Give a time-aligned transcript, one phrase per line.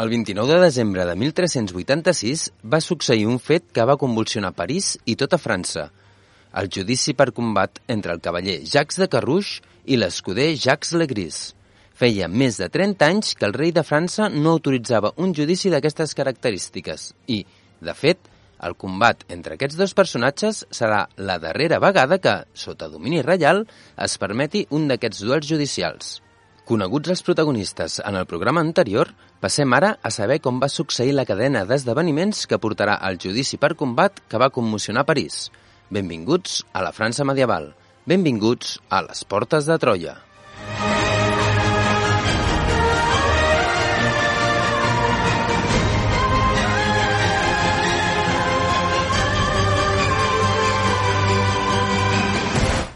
[0.00, 5.18] El 29 de desembre de 1386 va succeir un fet que va convulsionar París i
[5.20, 5.90] tota França.
[6.56, 11.42] El judici per combat entre el cavaller Jacques de Carrouche i l'escuder Jacques Legris.
[11.92, 16.16] Feia més de 30 anys que el rei de França no autoritzava un judici d'aquestes
[16.16, 17.42] característiques i,
[17.84, 18.32] de fet,
[18.64, 23.66] el combat entre aquests dos personatges serà la darrera vegada que, sota domini reial,
[24.00, 26.21] es permeti un d'aquests duels judicials.
[26.62, 29.08] Coneguts els protagonistes en el programa anterior,
[29.42, 33.74] passem ara a saber com va succeir la cadena d'esdeveniments que portarà al judici per
[33.74, 35.48] combat que va commocionar París.
[35.90, 37.72] Benvinguts a la França medieval.
[38.06, 40.20] Benvinguts a les portes de Troia.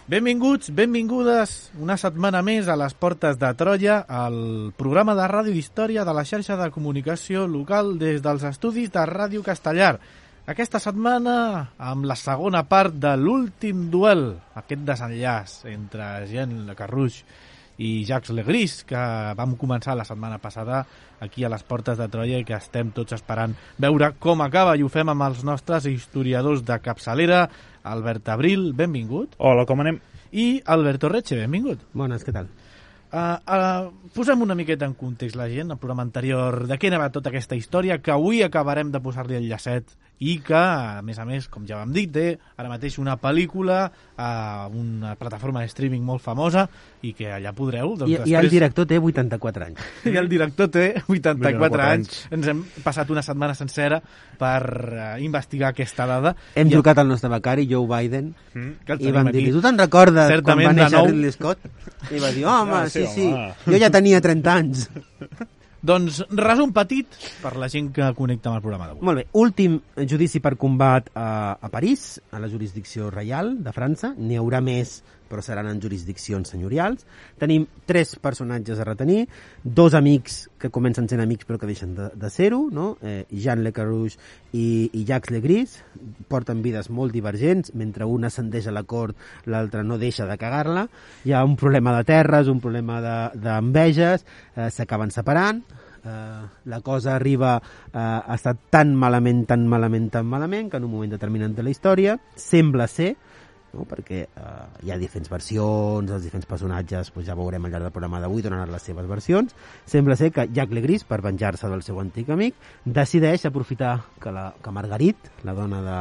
[0.06, 1.52] Benvinguts, benvingudes
[1.82, 4.36] una setmana més a les Portes de Troia, al
[4.78, 9.42] programa de ràdio d'història de la xarxa de comunicació local des dels estudis de Ràdio
[9.42, 9.96] Castellar.
[10.46, 11.34] Aquesta setmana
[11.90, 16.78] amb la segona part de l'últim duel, aquest desenllaç entre Jean Le
[17.78, 19.00] i Jacques Legris, que
[19.36, 20.84] vam començar la setmana passada
[21.20, 24.84] aquí a les Portes de Troia i que estem tots esperant veure com acaba i
[24.84, 27.46] ho fem amb els nostres historiadors de capçalera,
[27.86, 29.36] Albert Abril, benvingut.
[29.38, 30.00] Hola, com anem?
[30.32, 31.84] I Alberto Reche, benvingut.
[31.94, 32.50] Bones, què tal?
[33.06, 37.12] Uh, uh, posem una miqueta en context la gent, el programa anterior, de què anava
[37.14, 41.26] tota aquesta història, que avui acabarem de posar-li el llacet i que, a més a
[41.28, 43.82] més, com ja vam dir, té ara mateix una pel·lícula
[44.16, 44.28] a
[44.64, 46.62] uh, una plataforma de streaming molt famosa
[47.04, 47.92] i que allà podreu...
[48.00, 48.30] Doncs, I, després...
[48.32, 49.82] I el director té 84 anys.
[50.08, 52.16] I el director té 84, 84 anys.
[52.32, 54.00] Ens hem passat una setmana sencera
[54.40, 56.32] per uh, investigar aquesta dada.
[56.56, 58.72] Hem I- trucat al nostre becari, Joe Biden, Mm.
[59.04, 59.42] i vam aquí.
[59.44, 61.10] dir tu te'n recordes Certament quan va néixer nou.
[61.10, 61.58] Ridley Scott?
[62.08, 63.52] I va dir, home, Ah, sí, sí, sí, home.
[63.66, 64.86] jo ja tenia 30 anys.
[65.86, 69.04] Doncs resum petit per la gent que connecta amb el programa d'avui.
[69.06, 69.76] Molt bé, últim
[70.08, 71.28] judici per combat a,
[71.60, 74.10] a París, a la jurisdicció reial de França.
[74.16, 74.96] N'hi haurà més,
[75.26, 77.04] però seran en jurisdiccions senyorials.
[77.38, 79.24] Tenim tres personatges a retenir,
[79.62, 82.92] dos amics que comencen sent amics però que deixen de, de ser-ho, no?
[83.02, 84.18] eh, Jean Le Carrouche
[84.54, 85.76] i, i Jacques Legris,
[86.30, 89.18] porten vides molt divergents, mentre un ascendeix a la cort,
[89.50, 90.86] l'altre no deixa de cagar-la.
[91.26, 95.62] Hi ha un problema de terres, un problema de- d'enveges, eh, s'acaben separant,
[96.06, 100.86] eh, la cosa arriba eh, a estar tan malament, tan malament, tan malament, que en
[100.86, 103.14] un moment determinat de la història sembla ser,
[103.74, 103.84] no?
[103.88, 104.54] perquè eh,
[104.86, 108.44] hi ha diferents versions, els diferents personatges, doncs ja veurem al llarg del programa d'avui,
[108.44, 109.54] donaran les seves versions,
[109.86, 114.48] sembla ser que Jack Legris, per venjar-se del seu antic amic, decideix aprofitar que, la,
[114.62, 116.00] que Margarit, la dona de,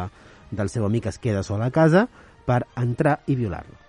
[0.56, 2.08] del seu amic, es queda sola a casa
[2.46, 3.82] per entrar i violar-lo.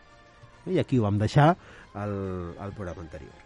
[0.67, 1.53] I aquí ho vam deixar
[1.95, 2.15] al,
[2.59, 3.46] al programa anterior.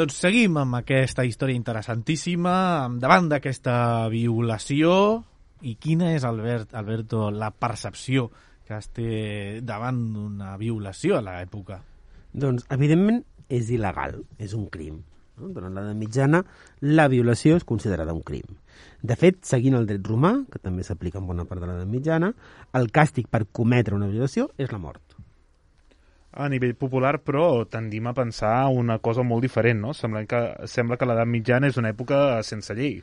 [0.00, 2.52] doncs seguim amb aquesta història interessantíssima,
[3.02, 4.92] davant d'aquesta violació,
[5.60, 8.30] i quina és, Albert, Alberto, la percepció
[8.64, 9.10] que es té
[9.66, 11.82] davant d'una violació a l'època?
[12.32, 13.20] Doncs, evidentment,
[13.52, 15.02] és il·legal, és un crim.
[15.36, 15.50] No?
[15.52, 16.40] Durant l'edat mitjana,
[16.86, 18.56] la violació és considerada un crim.
[19.04, 22.32] De fet, seguint el dret romà, que també s'aplica en bona part de l'edat mitjana,
[22.78, 25.04] el càstig per cometre una violació és la mort.
[26.32, 29.94] A nivell popular, però, tendim a pensar una cosa molt diferent, no?
[29.98, 33.00] Sembla que, sembla que l'edat mitjana és una època sense llei.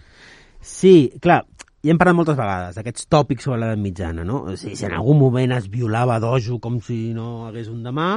[0.64, 1.42] Sí, clar,
[1.86, 4.40] i hem parlat moltes vegades d'aquests tòpics sobre l'edat mitjana, no?
[4.50, 8.08] O sigui, si en algun moment es violava dojo com si no hagués un demà,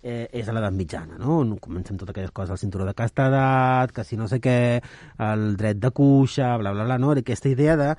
[0.00, 1.36] eh, és a l'edat mitjana, no?
[1.60, 4.80] Comencem totes aquelles coses, el cinturó de castedat, que si no sé què,
[5.26, 7.12] el dret de cuixa, bla, bla, bla, no?
[7.12, 7.90] Aquesta idea de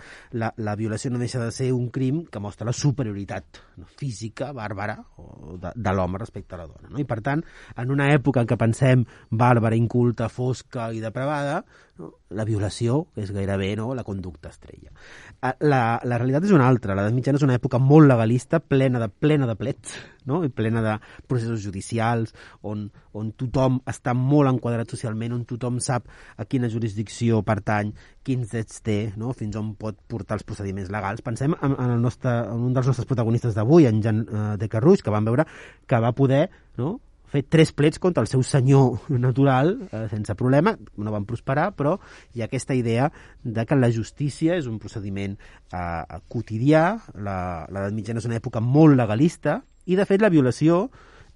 [0.41, 3.85] la, la violació no deixa de ser un crim que mostra la superioritat no?
[3.85, 6.97] física, bàrbara, o de, de l'home respecte a la dona, no?
[6.97, 7.45] I per tant,
[7.77, 11.61] en una època en què pensem bàrbara, inculta, fosca i depravada,
[12.01, 12.09] no?
[12.35, 13.91] la violació és gairebé no?
[13.95, 14.91] la conducta estrella.
[15.37, 16.95] Eh, la, la realitat és una altra.
[16.97, 19.97] L'edat mitjana és una època molt legalista, plena de, plena de plets,
[20.29, 20.41] no?
[20.45, 20.95] i plena de
[21.29, 22.33] processos judicials,
[22.67, 22.87] on,
[23.17, 27.93] on tothom està molt enquadrat socialment, on tothom sap a quina jurisdicció pertany,
[28.25, 29.35] quins drets té, no?
[29.37, 31.23] fins on pot portar els procediments legals.
[31.25, 34.69] Pensem en, en, el nostre, en un dels nostres protagonistes d'avui, en Jan uh, de
[34.71, 35.47] Carruix, que van veure
[35.87, 36.47] que va poder
[36.77, 36.99] no?
[37.31, 41.97] Fet tres plets contra el seu senyor natural eh, sense problema, no van prosperar, però
[42.35, 43.11] hi ha aquesta idea
[43.43, 46.85] de que la justícia és un procediment eh, quotidià,
[47.15, 50.85] l'edat mitjana és una època molt legalista, i de fet la violació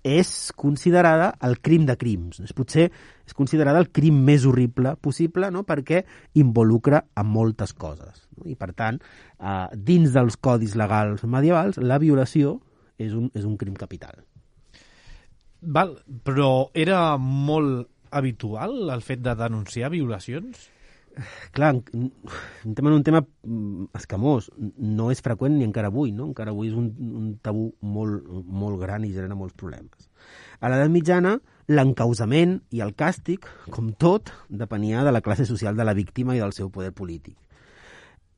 [0.06, 2.38] és considerada el crim de crims.
[2.46, 2.92] És potser
[3.26, 5.64] és considerada el crim més horrible possible no?
[5.66, 6.04] perquè
[6.38, 8.28] involucra a moltes coses.
[8.38, 8.46] No?
[8.46, 9.02] I per tant,
[9.40, 12.60] eh, dins dels codis legals medievals, la violació
[13.02, 14.22] és un, és un crim capital.
[15.66, 20.70] Val, però era molt habitual el fet de denunciar violacions?
[21.56, 21.72] Clar,
[22.66, 24.50] entrem en un tema mm, escamós.
[24.78, 26.28] No és freqüent ni encara avui, no?
[26.30, 26.90] Encara avui és un,
[27.22, 30.10] un tabú molt, molt gran i genera molts problemes.
[30.60, 31.36] A l'edat mitjana,
[31.72, 36.44] l'encausament i el càstig, com tot, depenia de la classe social de la víctima i
[36.44, 37.38] del seu poder polític.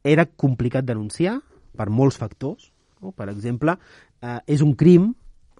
[0.05, 1.39] Era complicat denunciar
[1.77, 2.71] per molts factors.
[3.01, 3.11] No?
[3.11, 3.77] Per exemple,
[4.21, 5.11] eh, és un crim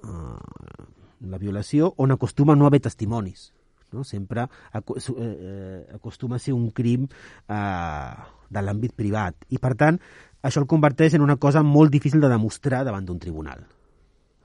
[0.04, 0.86] eh,
[1.22, 3.52] la violació, on acostuma no haver testimonis.
[3.92, 4.04] No?
[4.04, 4.44] Sempre
[4.74, 8.12] eh, eh, acostuma a ser un crim eh,
[8.50, 9.48] de l'àmbit privat.
[9.50, 10.00] I, per tant,
[10.44, 13.64] això el converteix en una cosa molt difícil de demostrar davant d'un tribunal.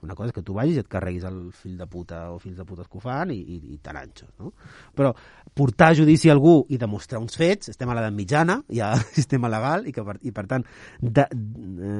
[0.02, 2.58] Una cosa és que tu vagis i et carreguis el fill de puta o fills
[2.58, 4.50] de puta que ho fan i, i, i taranxos, no?
[4.98, 5.12] Però
[5.54, 9.50] portar a judici algú i demostrar uns fets, estem a l'edat mitjana, hi ha sistema
[9.52, 10.66] legal, i, que, per, i per tant,
[10.98, 11.94] de, de,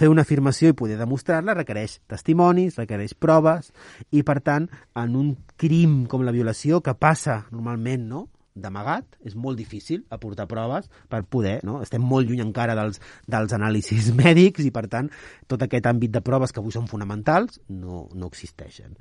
[0.00, 3.68] fer una afirmació i poder demostrar-la requereix testimonis, requereix proves,
[4.16, 9.34] i per tant, en un crim com la violació, que passa normalment, no?, d'amagat, és
[9.38, 11.80] molt difícil aportar proves per poder, no?
[11.84, 15.08] estem molt lluny encara dels, dels anàlisis mèdics i per tant
[15.48, 18.96] tot aquest àmbit de proves que avui són fonamentals no, no existeixen.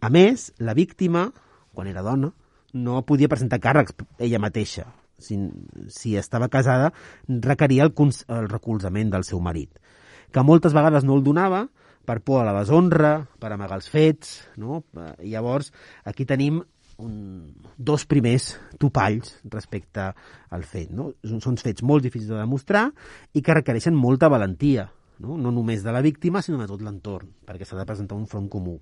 [0.00, 1.28] A més, la víctima,
[1.74, 2.32] quan era dona,
[2.74, 4.88] no podia presentar càrrecs ella mateixa.
[5.18, 5.34] Si,
[5.90, 6.92] si estava casada,
[7.26, 7.94] requeria el,
[8.28, 9.80] el recolzament del seu marit,
[10.30, 11.66] que moltes vegades no el donava
[12.08, 14.82] per por a la deshonra, per amagar els fets, no?
[15.20, 15.72] I llavors,
[16.08, 16.62] aquí tenim
[16.98, 20.10] un, dos primers topalls respecte
[20.50, 20.90] al fet.
[20.94, 21.12] No?
[21.24, 22.88] Són fets molt difícils de demostrar
[23.32, 24.88] i que requereixen molta valentia,
[25.22, 28.26] no, no només de la víctima, sinó de tot l'entorn, perquè s'ha de presentar un
[28.30, 28.78] front comú.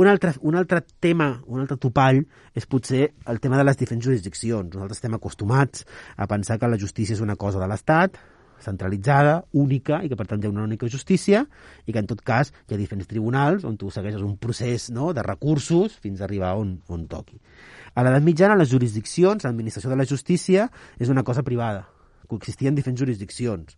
[0.00, 2.22] Un altre, un altre tema, un altre topall,
[2.56, 4.70] és potser el tema de les diferents jurisdiccions.
[4.72, 5.84] Nosaltres estem acostumats
[6.16, 8.16] a pensar que la justícia és una cosa de l'Estat,
[8.64, 11.44] centralitzada, única, i que per tant ha una única justícia,
[11.86, 15.12] i que en tot cas hi ha diferents tribunals on tu segueixes un procés no,
[15.12, 17.40] de recursos fins a arribar on, on toqui.
[17.94, 21.84] A l'edat mitjana, les jurisdiccions, l'administració de la justícia, és una cosa privada.
[22.30, 23.76] Coexistien diferents jurisdiccions.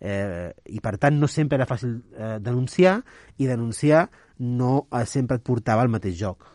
[0.00, 3.02] Eh, I per tant no sempre era fàcil eh, denunciar,
[3.36, 4.06] i denunciar
[4.40, 6.46] no eh, sempre et portava al mateix joc.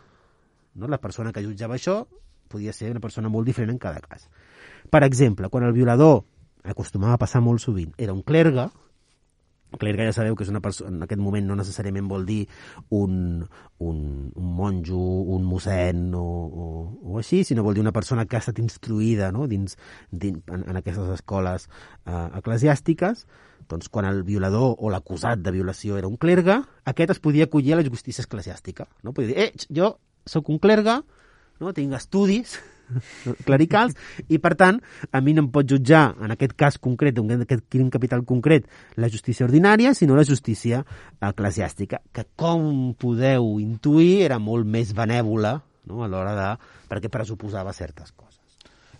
[0.74, 0.90] No?
[0.90, 2.00] La persona que jutjava això
[2.50, 4.26] podia ser una persona molt diferent en cada cas.
[4.90, 6.24] Per exemple, quan el violador
[6.72, 8.68] acostumava a passar molt sovint, era un clergue,
[9.76, 12.46] clergue ja sabeu que és una persona, en aquest moment no necessàriament vol dir
[12.94, 13.42] un,
[13.82, 13.98] un,
[14.30, 15.00] un monjo,
[15.36, 16.68] un mossèn o, o,
[17.02, 19.46] o així, sinó vol dir una persona que ha estat instruïda no?
[19.50, 19.76] dins,
[20.10, 23.26] dins, en, en aquestes escoles eh, eclesiàstiques,
[23.68, 27.74] doncs quan el violador o l'acusat de violació era un clergue, aquest es podia acollir
[27.74, 28.86] a la justícia eclesiàstica.
[29.02, 29.12] No?
[29.12, 29.96] Podia dir, eh, jo
[30.26, 31.00] sóc un clergue,
[31.60, 31.74] no?
[31.74, 32.60] tinc estudis,
[33.46, 33.96] clericals,
[34.28, 37.66] i per tant, a mi no em pot jutjar, en aquest cas concret, en aquest
[37.72, 40.82] crim capital concret, la justícia ordinària, sinó la justícia
[41.20, 46.02] eclesiàstica, que com podeu intuir era molt més benèvola no?
[46.04, 46.50] a l'hora de...
[46.90, 48.40] perquè pressuposava certes coses.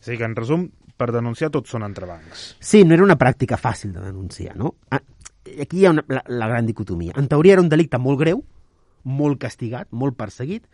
[0.07, 2.53] Dir, que en resum, per denunciar tots són entrebancs.
[2.63, 4.77] Sí, no era una pràctica fàcil de denunciar, no?
[4.91, 5.03] Ah,
[5.63, 7.15] Aquí hi ha una, la, la gran dicotomia.
[7.17, 8.43] En teoria era un delicte molt greu,
[9.07, 10.65] molt castigat, molt perseguit,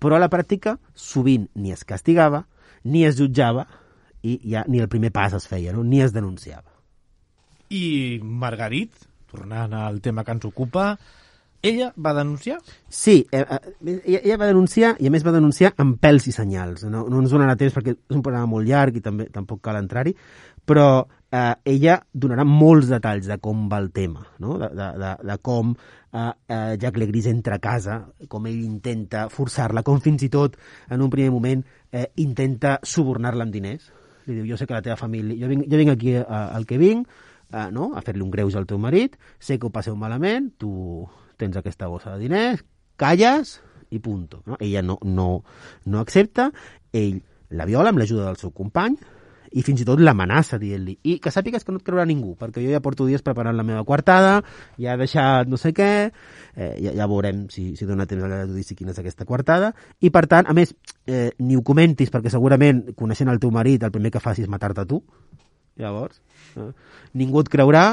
[0.00, 2.46] però a la pràctica sovint ni es castigava,
[2.84, 3.66] ni es jutjava,
[4.22, 5.84] i ja ni el primer pas es feia, no?
[5.84, 6.68] ni es denunciava.
[7.70, 8.92] I Margarit,
[9.30, 10.94] tornant al tema que ens ocupa,
[11.62, 12.58] ella va denunciar?
[12.88, 16.86] Sí, eh, eh, ella, va denunciar, i a més va denunciar amb pèls i senyals.
[16.88, 19.78] No, no ens donarà temps perquè és un programa molt llarg i també tampoc cal
[19.80, 20.16] entrar-hi,
[20.64, 24.58] però eh, ella donarà molts detalls de com va el tema, no?
[24.58, 29.28] de, de, de, de com eh, eh, Jack Legris entra a casa, com ell intenta
[29.32, 30.58] forçar-la, com fins i tot
[30.90, 33.90] en un primer moment eh, intenta subornar-la amb diners.
[34.26, 35.38] Li diu, jo sé que la teva família...
[35.40, 37.08] Jo vinc, jo vinc aquí eh, al que vinc,
[37.52, 37.92] eh, no?
[37.94, 41.06] a fer-li un greuge al teu marit, sé que ho passeu malament, tu
[41.40, 42.64] tens aquesta bossa de diners,
[43.00, 43.58] calles
[43.90, 44.42] i punto.
[44.46, 44.58] No?
[44.60, 45.30] Ella no, no,
[45.86, 46.50] no accepta,
[46.92, 48.98] ell la viola amb l'ajuda del seu company,
[49.50, 52.62] i fins i tot l'amenaça dient-li i que sàpigues que no et creurà ningú perquè
[52.62, 54.40] jo ja porto dies preparant la meva quartada
[54.78, 55.90] ja he deixat no sé què
[56.54, 59.72] eh, ja, ja veurem si, si dona temps a judici quina és aquesta quartada.
[60.00, 60.74] I per tant, a més,
[61.06, 64.52] eh, ni ho comentis perquè segurament coneixent el teu marit el primer que facis és
[64.52, 65.02] matar-te tu.
[65.80, 66.20] Llavors
[66.56, 66.70] eh,
[67.16, 67.84] ningú et creurà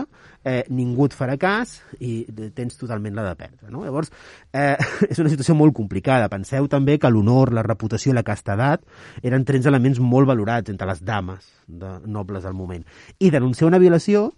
[0.47, 2.21] eh, ningú et farà cas i
[2.55, 3.69] tens totalment la de perdre.
[3.73, 3.83] No?
[3.83, 4.11] Llavors,
[4.55, 4.75] eh,
[5.11, 6.29] és una situació molt complicada.
[6.31, 8.85] Penseu també que l'honor, la reputació i la castedat
[9.21, 12.85] eren tres elements molt valorats entre les dames de nobles del moment.
[13.19, 14.29] I denunciar una violació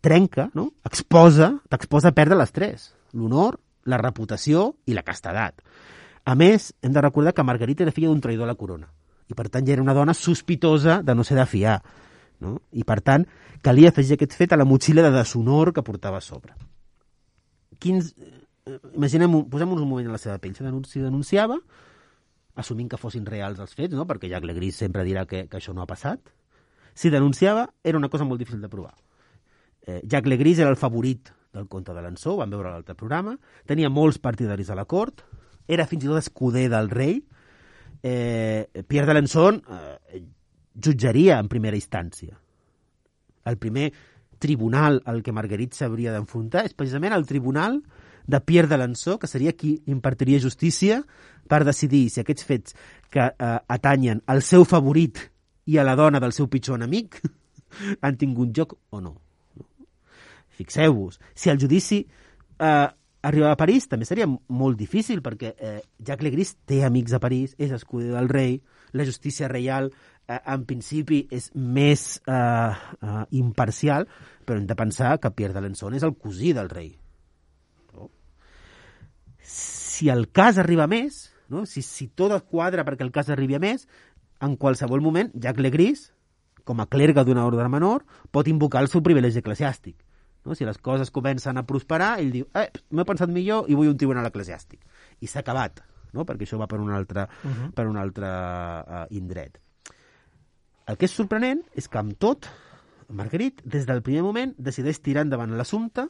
[0.00, 0.70] trenca, no?
[0.88, 2.88] exposa, t'exposa a perdre les tres.
[3.12, 5.60] L'honor, la reputació i la castedat.
[6.24, 8.88] A més, hem de recordar que Margarita era filla d'un traïdor a la corona
[9.30, 11.78] i per tant ja era una dona sospitosa de no ser de fiar.
[12.40, 12.56] No?
[12.72, 13.26] I per tant,
[13.64, 16.54] calia afegir aquest fet a la motxilla de deshonor que portava a sobre.
[17.80, 20.54] Quins, eh, imaginem, posem-nos un moment en la seva pell.
[20.56, 21.58] Si, denunci, denunciava,
[22.60, 24.06] assumint que fossin reals els fets, no?
[24.08, 26.32] perquè Jack Legris sempre dirà que, que això no ha passat.
[26.96, 28.94] Si denunciava, era una cosa molt difícil de provar.
[29.86, 33.90] Eh, Jack Legris era el favorit del conte de l'Ansó, vam veure l'altre programa, tenia
[33.90, 35.24] molts partidaris a la cort,
[35.66, 37.20] era fins i tot escuder del rei,
[38.02, 40.22] eh, Pierre de Lençon eh,
[40.82, 42.36] jutjaria en primera instància.
[43.44, 43.90] El primer
[44.40, 47.82] tribunal al que Marguerite s'hauria d'enfrontar és precisament el tribunal
[48.26, 51.02] de Pierre de Lançó, que seria qui impartiria justícia
[51.50, 52.76] per decidir si aquests fets
[53.10, 55.18] que eh, atanyen al seu favorit
[55.66, 57.20] i a la dona del seu pitjor enemic
[58.04, 59.16] han tingut joc o no.
[60.60, 62.88] Fixeu-vos, si el judici eh,
[63.22, 67.54] arribava a París també seria molt difícil perquè eh, Jacques Legris té amics a París,
[67.58, 68.60] és escuder del rei,
[68.92, 69.90] la justícia reial
[70.30, 74.06] en principi és més eh, eh, imparcial,
[74.46, 76.92] però hem de pensar que Pierre d'Alençon és el cosí del rei.
[77.94, 78.10] No?
[79.42, 81.66] Si el cas arriba més, no?
[81.66, 83.88] si, si tot quadra perquè el cas arribi a més,
[84.40, 86.06] en qualsevol moment Jacques Legris,
[86.64, 89.96] com a clergue d'una ordre menor, pot invocar el seu privilegi eclesiàstic.
[90.46, 90.54] No?
[90.56, 93.98] Si les coses comencen a prosperar, ell diu, eh, m'he pensat millor i vull un
[94.00, 94.80] tribunal eclesiàstic.
[95.20, 95.82] I s'ha acabat,
[96.14, 96.24] no?
[96.24, 97.72] perquè això va per un altre, uh -huh.
[97.74, 99.60] per un altre uh, indret.
[100.90, 102.48] El que és sorprenent és que amb tot,
[103.14, 106.06] Marguerite, des del primer moment, decideix tirar endavant l'assumpte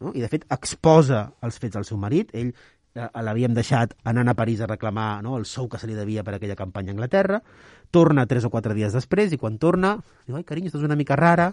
[0.00, 0.12] no?
[0.14, 2.30] i, de fet, exposa els fets al seu marit.
[2.34, 5.98] Ell eh, l'havíem deixat anant a París a reclamar no, el sou que se li
[5.98, 7.42] devia per aquella campanya a Anglaterra,
[7.90, 11.18] torna tres o quatre dies després i quan torna diu, ai, carinyo, estàs una mica
[11.18, 11.52] rara,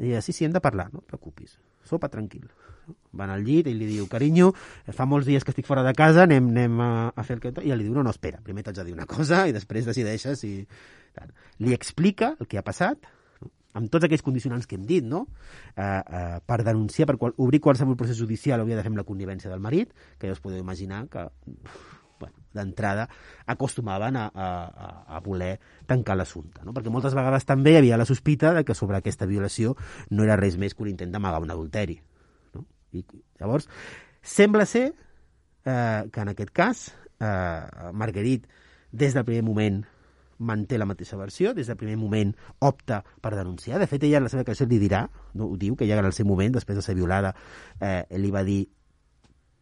[0.00, 1.58] i sí, sí, hem de parlar, no et preocupis.
[1.84, 2.48] Sopa tranquil.
[3.14, 4.50] Van al llit, ell li diu, carinyo,
[4.96, 7.52] fa molts dies que estic fora de casa, anem, anem a, a fer el que...
[7.60, 9.88] I ella li diu, no, no, espera, primer t'haig de dir una cosa i després
[9.88, 10.56] decideixes si...
[11.62, 13.08] Li explica el que ha passat,
[13.78, 15.24] amb tots aquells condicionants que hem dit, no?
[15.76, 19.08] Eh, eh, per denunciar, per qual, obrir qualsevol procés judicial hauria de fer amb la
[19.08, 21.26] connivència del marit, que ja us podeu imaginar que
[22.22, 23.08] bueno, d'entrada
[23.50, 24.48] acostumaven a, a,
[25.16, 25.56] a voler
[25.90, 26.74] tancar l'assumpte, no?
[26.76, 29.74] perquè moltes vegades també hi havia la sospita de que sobre aquesta violació
[30.10, 31.98] no era res més que un intent d'amagar un adulteri.
[32.54, 32.66] No?
[32.92, 33.02] I
[33.40, 33.66] llavors,
[34.22, 36.84] sembla ser eh, que en aquest cas
[37.18, 38.60] eh, Marguerite,
[38.92, 39.82] des del primer moment,
[40.38, 43.80] manté la mateixa versió, des del primer moment opta per denunciar.
[43.80, 46.08] De fet, ella en la seva declaració li dirà, no, ho diu, que ja en
[46.08, 47.34] el seu moment, després de ser violada,
[47.80, 48.62] eh, li va dir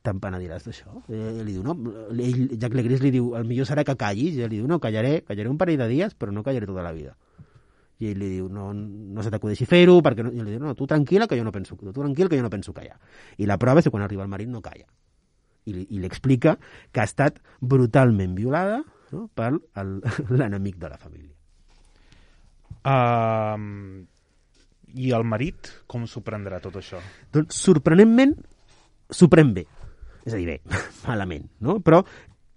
[0.06, 1.02] te'n penediràs d'això?
[1.12, 1.74] Eh, li diu, no,
[2.14, 4.80] ell, Jack Legris li diu, el millor serà que callis, i ell li diu, no,
[4.80, 7.16] callaré, callaré un parell de dies, però no callaré tota la vida.
[8.00, 10.32] I ell li diu, no, no se t'acudeixi fer-ho, perquè no...
[10.32, 12.52] I li diu, no, tu tranquil·la, que jo no penso, tu tranquil, que jo no
[12.52, 12.96] penso callar.
[13.36, 14.88] I la prova és que quan arriba el marit no calla.
[15.68, 16.56] I, i li explica
[16.90, 18.80] que ha estat brutalment violada
[19.12, 19.26] no?
[19.35, 19.52] per
[20.38, 21.35] l'enemic de la família.
[22.81, 24.00] Uh,
[24.97, 27.02] I el marit, com s'ho prendrà tot això?
[27.35, 28.38] Doncs, sorprenentment,
[29.11, 29.67] s'ho pren bé
[30.25, 30.61] és a dir, bé,
[31.09, 31.79] malament, no?
[31.85, 32.02] Però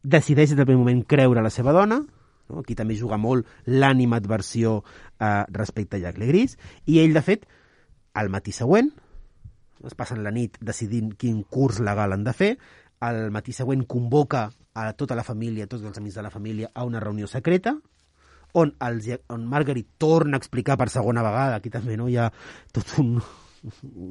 [0.03, 2.61] decideix des del primer moment creure la seva dona, no?
[2.61, 7.47] aquí també juga molt l'animadversió eh, respecte a Jack Legris, i ell, de fet,
[8.19, 8.91] al matí següent,
[9.83, 12.51] es passen la nit decidint quin curs legal han de fer,
[13.03, 16.85] al matí següent convoca a tota la família, tots els amics de la família, a
[16.85, 17.75] una reunió secreta,
[18.53, 22.29] on, els, on Margaret torna a explicar per segona vegada, aquí també no hi ha
[22.73, 23.15] tot un,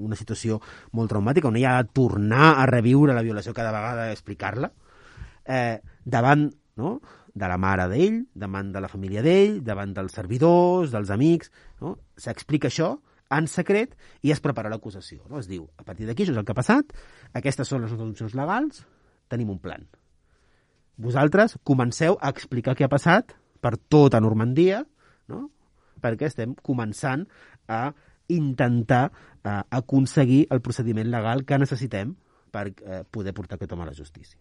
[0.09, 0.59] una situació
[0.99, 4.73] molt traumàtica, on hi ha de tornar a reviure la violació cada vegada i explicar-la,
[5.47, 6.99] eh, davant no?
[7.33, 11.97] de la mare d'ell, davant de la família d'ell, davant dels servidors, dels amics, no?
[12.19, 12.95] s'explica això
[13.33, 15.23] en secret i es prepara l'acusació.
[15.31, 15.41] No?
[15.41, 16.93] Es diu, a partir d'aquí, això és el que ha passat,
[17.39, 18.85] aquestes són les opcions legals,
[19.33, 19.87] tenim un plan.
[21.03, 24.85] Vosaltres comenceu a explicar què ha passat per tota Normandia,
[25.33, 25.49] no?
[26.03, 27.25] perquè estem començant
[27.67, 27.91] a
[28.31, 32.15] intentar eh, aconseguir el procediment legal que necessitem
[32.55, 34.39] per eh, poder portar aquest home a la justícia.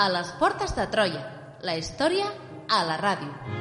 [0.00, 1.24] A les portes de Troia,
[1.62, 2.30] la història
[2.70, 3.59] a la ràdio.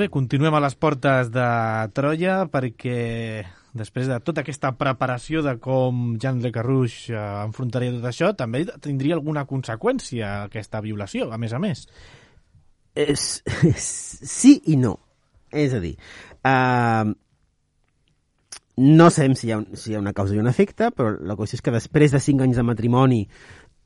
[0.03, 1.47] bé, continuem a les portes de
[1.95, 3.43] Troia perquè
[3.77, 8.65] després de tota aquesta preparació de com Jean Le Carrouche eh, enfrontaria tot això, també
[8.83, 11.85] tindria alguna conseqüència aquesta violació, a més a més.
[12.93, 13.87] És, és,
[14.27, 14.97] sí i no.
[15.53, 15.93] És a dir,
[16.49, 17.13] uh,
[18.81, 21.37] no sabem si hi, ha, si hi ha una causa i un efecte, però la
[21.37, 23.21] qüestió és que després de 5 anys de matrimoni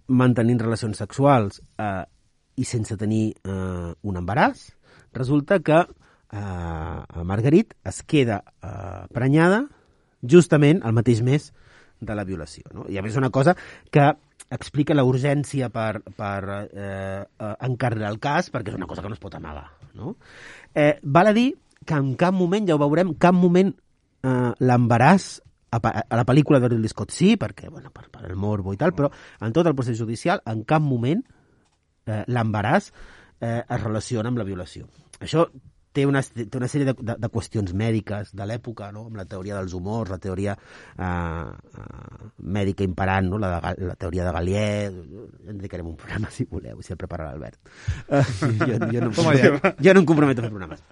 [0.08, 2.08] mantenint relacions sexuals uh,
[2.56, 4.70] i sense tenir uh, un embaràs,
[5.18, 5.84] resulta que
[6.34, 9.66] uh, Margarit es queda uh, prenyada
[10.22, 11.52] justament el mateix mes
[12.00, 12.70] de la violació.
[12.74, 12.86] No?
[12.90, 13.56] I a més és una cosa
[13.92, 14.12] que
[14.54, 19.12] explica la urgència per, per eh, eh, encarregar el cas, perquè és una cosa que
[19.12, 19.66] no es pot amagar.
[19.98, 20.16] No?
[20.74, 21.50] Eh, val a dir
[21.88, 25.28] que en cap moment, ja ho veurem, cap moment eh, l'embaràs
[25.72, 28.80] a, a la pel·lícula de Ridley Scott sí, perquè, bueno, per, per el morbo i
[28.80, 29.12] tal, però
[29.44, 31.24] en tot el procés judicial, en cap moment
[32.08, 32.92] eh, l'embaràs
[33.42, 34.88] eh, es relaciona amb la violació.
[35.20, 35.48] Això
[35.98, 39.08] té una, té una sèrie de, de, de qüestions mèdiques de l'època, no?
[39.10, 43.42] amb la teoria dels humors, la teoria eh, eh, mèdica imperant, no?
[43.42, 44.68] la, de, la teoria de Galier...
[45.48, 47.58] En dedicarem un programa, si voleu, si el prepara l'Albert.
[48.12, 48.22] Uh,
[48.68, 50.84] jo, jo, no, comprometo- jo no em comprometo a fer programes.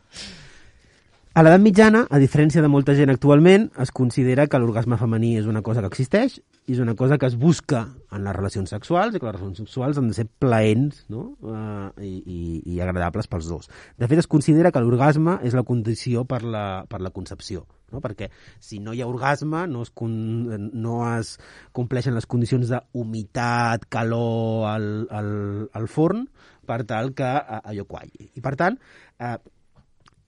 [1.35, 5.49] A l'edat mitjana, a diferència de molta gent actualment, es considera que l'orgasme femení és
[5.51, 7.81] una cosa que existeix i és una cosa que es busca
[8.15, 11.25] en les relacions sexuals i que les relacions sexuals han de ser plaents no?
[11.43, 12.37] uh, i, i,
[12.71, 13.67] i agradables pels dos.
[13.99, 17.99] De fet, es considera que l'orgasme és la condició per la, per la concepció, no?
[17.99, 18.29] perquè
[18.63, 20.15] si no hi ha orgasme no es, con,
[20.71, 21.33] no es
[21.75, 25.33] compleixen les condicions d'humitat, calor al, al,
[25.75, 26.29] al forn
[26.65, 28.31] per tal que eh, allò qualli.
[28.39, 28.79] I per tant,
[29.19, 29.35] eh,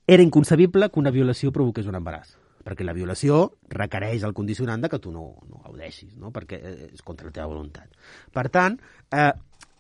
[0.07, 4.89] era inconcebible que una violació provoqués un embaràs perquè la violació requereix el condicionant de
[4.91, 6.33] que tu no, no gaudeixis, no?
[6.35, 7.93] perquè eh, és contra la teva voluntat.
[8.35, 8.75] Per tant,
[9.15, 9.31] eh,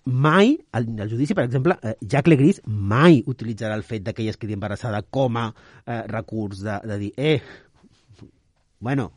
[0.07, 4.23] mai, al, al judici, per exemple, eh, Jacques Legris mai utilitzarà el fet de que
[4.23, 7.41] ella es quedi embarassada com a eh, recurs de, de dir, eh,
[8.79, 9.11] bueno,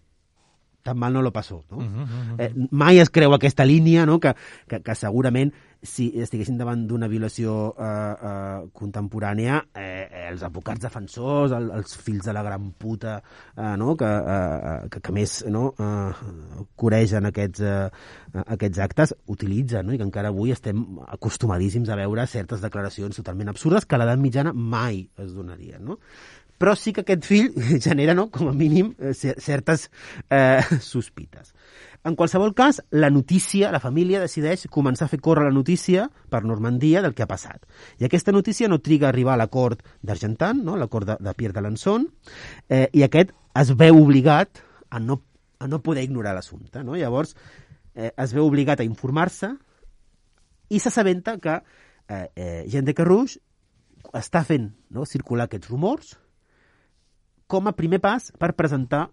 [0.82, 1.64] tan mal no lo pasó.
[1.70, 1.78] No?
[1.78, 4.18] Uh -huh, eh, mai es creu aquesta línia no?
[4.20, 4.34] que,
[4.68, 10.82] que, que segurament si estiguessin davant d'una violació eh, eh, contemporània, eh, eh, els advocats
[10.84, 13.16] defensors, el, els fills de la gran puta
[13.56, 13.96] eh, no?
[13.96, 15.70] que, eh, que, que més no?
[15.78, 19.96] eh, coregen aquests, eh, aquests actes, utilitzen, no?
[19.96, 24.20] i que encara avui estem acostumadíssims a veure certes declaracions totalment absurdes que a l'edat
[24.20, 25.84] mitjana mai es donarien.
[25.84, 25.98] No?
[26.60, 27.54] Però sí que aquest fill
[27.86, 29.88] genera, no, com a mínim, eh, cer- certes
[30.28, 31.54] eh, sospites.
[32.04, 36.42] En qualsevol cas, la notícia, la família decideix començar a fer córrer la notícia per
[36.48, 37.66] Normandia del que ha passat.
[38.00, 40.78] I aquesta notícia no triga a arribar a la cort d'Argentan, no?
[40.80, 42.06] la cort de, de Pierre d'Alençon,
[42.68, 45.20] eh, i aquest es veu obligat a no,
[45.60, 46.84] a no poder ignorar l'assumpte.
[46.84, 46.96] No?
[46.96, 47.36] Llavors,
[47.94, 49.52] eh, es veu obligat a informar-se
[50.70, 53.40] i s'assabenta que eh, eh, gent de Carrouge
[54.16, 56.16] està fent no, circular aquests rumors
[57.50, 59.08] com a primer pas per presentar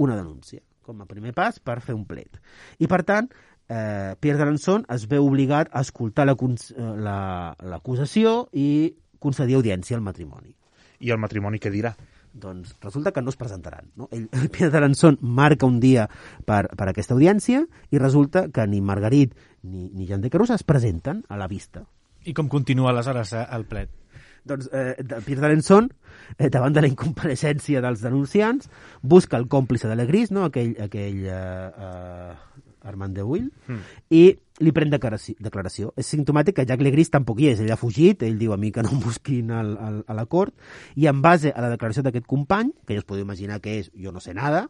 [0.00, 2.40] una denúncia, com a primer pas per fer un plet.
[2.82, 3.30] I, per tant,
[3.70, 10.02] eh, Pierre d'Alençon es veu obligat a escoltar l'acusació la, l'acusació i concedir audiència al
[10.02, 10.56] matrimoni.
[11.00, 11.94] I el matrimoni què dirà?
[12.32, 13.90] Doncs resulta que no es presentaran.
[13.98, 14.08] No?
[14.14, 16.08] Ell, el Pierre d'Alençon marca un dia
[16.46, 20.66] per, per aquesta audiència i resulta que ni Margarit ni, ni Jean de Carús es
[20.66, 21.86] presenten a la vista.
[22.26, 23.99] I com continua aleshores eh, el plet?
[24.44, 24.94] Doncs eh,
[25.26, 25.90] Pierre d'Alençon,
[26.38, 28.70] eh, davant de la incompareixència dels denunciants,
[29.02, 30.44] busca el còmplice de l'Egris, no?
[30.48, 33.80] aquell, aquell eh, eh, Armand de Will, Mm.
[34.10, 34.22] i
[34.60, 35.92] li pren declaració, declaració.
[35.96, 38.70] És simptomàtic que Jacques Legris tampoc hi és, ell ha fugit, ell diu a mi
[38.72, 40.54] que no em busquin al, al, a la cort,
[40.96, 43.90] i en base a la declaració d'aquest company, que ja us podeu imaginar que és
[43.96, 44.68] jo no sé nada,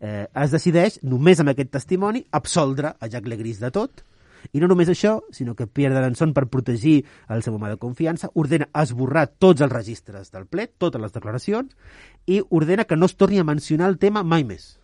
[0.00, 4.04] eh, es decideix, només amb aquest testimoni, absoldre a Jacques Legris de tot,
[4.52, 8.32] i no només això, sinó que Pierre d'Alençon, per protegir el seu home de confiança,
[8.34, 11.74] ordena esborrar tots els registres del plet, totes les declaracions,
[12.26, 14.76] i ordena que no es torni a mencionar el tema mai més.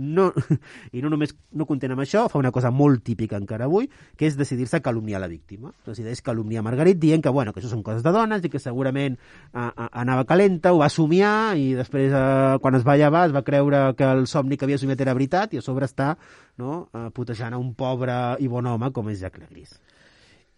[0.00, 0.30] No,
[0.96, 4.24] I no només no content amb això, fa una cosa molt típica encara avui, que
[4.28, 5.74] és decidir-se a calumniar la víctima.
[5.84, 9.18] Decideix calumniar Margarit dient que, bueno, que això són coses de dones i que segurament
[9.52, 13.36] a, a, anava calenta, ho va somiar i després, eh, quan es va llevar, es
[13.36, 16.14] va creure que el somni que havia somiat era veritat i a sobre està
[16.56, 19.76] no, eh, putejant a un pobre i bon home com és Jack Legris.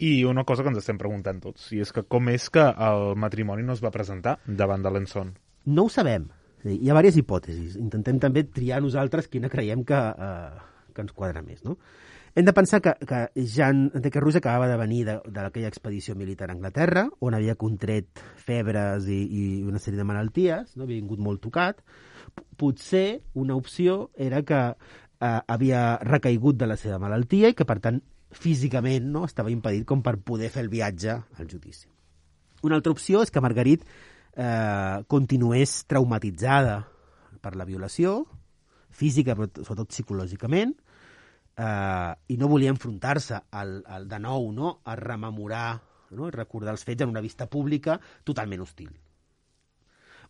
[0.03, 3.13] I una cosa que ens estem preguntant tots, i és que com és que el
[3.19, 5.35] matrimoni no es va presentar davant de l'Enson?
[5.67, 6.31] No ho sabem.
[6.63, 7.77] És dir, Hi ha diverses hipòtesis.
[7.81, 11.65] Intentem també triar nosaltres quina creiem que, eh, que ens quadra més.
[11.67, 11.77] No?
[12.35, 16.55] Hem de pensar que, que Jean de Carrus acabava de venir d'aquella expedició militar a
[16.55, 20.87] Anglaterra, on havia contret febres i, i una sèrie de malalties, no?
[20.87, 21.83] havia vingut molt tocat.
[22.57, 27.81] Potser una opció era que eh, havia recaigut de la seva malaltia i que, per
[27.85, 28.01] tant,
[28.33, 29.27] físicament no?
[29.29, 31.91] estava impedit com per poder fer el viatge al judici.
[32.63, 33.85] Una altra opció és que Margarit
[34.37, 36.81] eh, continués traumatitzada
[37.43, 38.23] per la violació,
[38.93, 40.75] física però sobretot psicològicament,
[41.57, 44.79] eh, i no volia enfrontar-se al, al, de nou no?
[44.85, 46.29] a rememorar no?
[46.29, 48.93] i recordar els fets en una vista pública totalment hostil.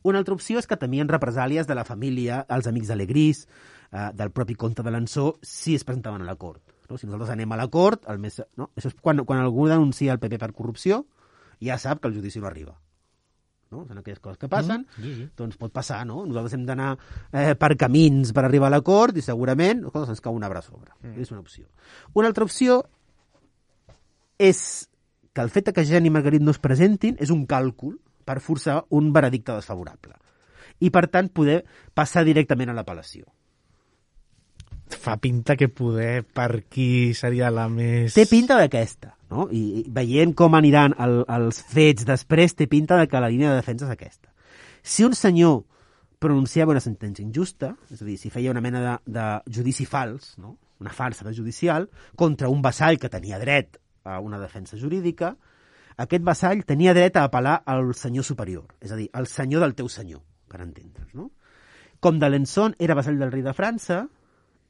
[0.03, 3.45] Una altra opció és que temien represàlies de la família, els amics de l'Egris,
[3.93, 6.63] eh, del propi comte de l'Ansó, si es presentaven a la cort.
[6.91, 6.99] No?
[6.99, 8.73] Si nosaltres anem a la cort, el més, no?
[8.75, 11.05] això és quan, quan algú denuncia el PP per corrupció,
[11.63, 12.75] ja sap que el judici no arriba.
[13.73, 13.87] No?
[13.89, 15.27] Són aquelles coses que passen, mm, sí, sí.
[15.39, 16.23] doncs pot passar, no?
[16.29, 16.93] Nosaltres hem d'anar
[17.33, 20.61] eh, per camins per arribar a la cort i segurament escolta, ens cau un arbre
[20.61, 20.93] a sobre.
[21.01, 21.19] Mm.
[21.25, 21.67] És una opció.
[22.15, 22.83] Una altra opció
[24.43, 24.63] és
[25.33, 28.83] que el fet que Jean i Margarit no es presentin és un càlcul per forçar
[28.91, 30.19] un veredicte desfavorable.
[30.83, 31.63] I, per tant, poder
[31.95, 33.25] passar directament a l'apel·lació.
[34.93, 38.15] Fa pinta que poder per aquí seria la més...
[38.15, 39.49] Té pinta d'aquesta, no?
[39.51, 43.53] I, I veient com aniran el, els fets després, té pinta de que la línia
[43.53, 44.29] de defensa és aquesta.
[44.83, 45.63] Si un senyor
[46.23, 50.37] pronunciava una sentència injusta, és a dir, si feia una mena de, de judici fals,
[50.39, 50.57] no?
[50.83, 55.33] una farsa de judicial, contra un vassall que tenia dret a una defensa jurídica,
[56.03, 59.77] aquest vassall tenia dret a apel·lar al senyor superior, és a dir, al senyor del
[59.79, 61.13] teu senyor, per entendre's.
[61.15, 61.31] No?
[62.03, 64.03] Com d'Alençon era vassall del rei de França,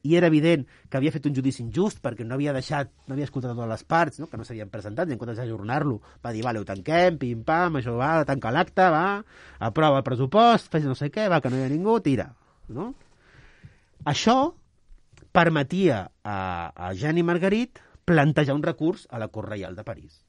[0.03, 3.29] i era evident que havia fet un judici injust perquè no havia deixat, no havia
[3.29, 4.29] escoltat totes les parts, no?
[4.31, 7.95] que no s'havien presentat, i en comptes d'ajornar-lo va dir, vale, ho tanquem, pim-pam, això
[7.99, 9.23] va, tanca l'acte, va,
[9.63, 12.33] aprova el pressupost, fes no sé què, va, que no hi ha ningú, tira.
[12.73, 12.91] No?
[14.11, 14.37] Això
[15.33, 16.37] permetia a,
[16.75, 20.21] a Jean i Margarit plantejar un recurs a la Cort Reial de París.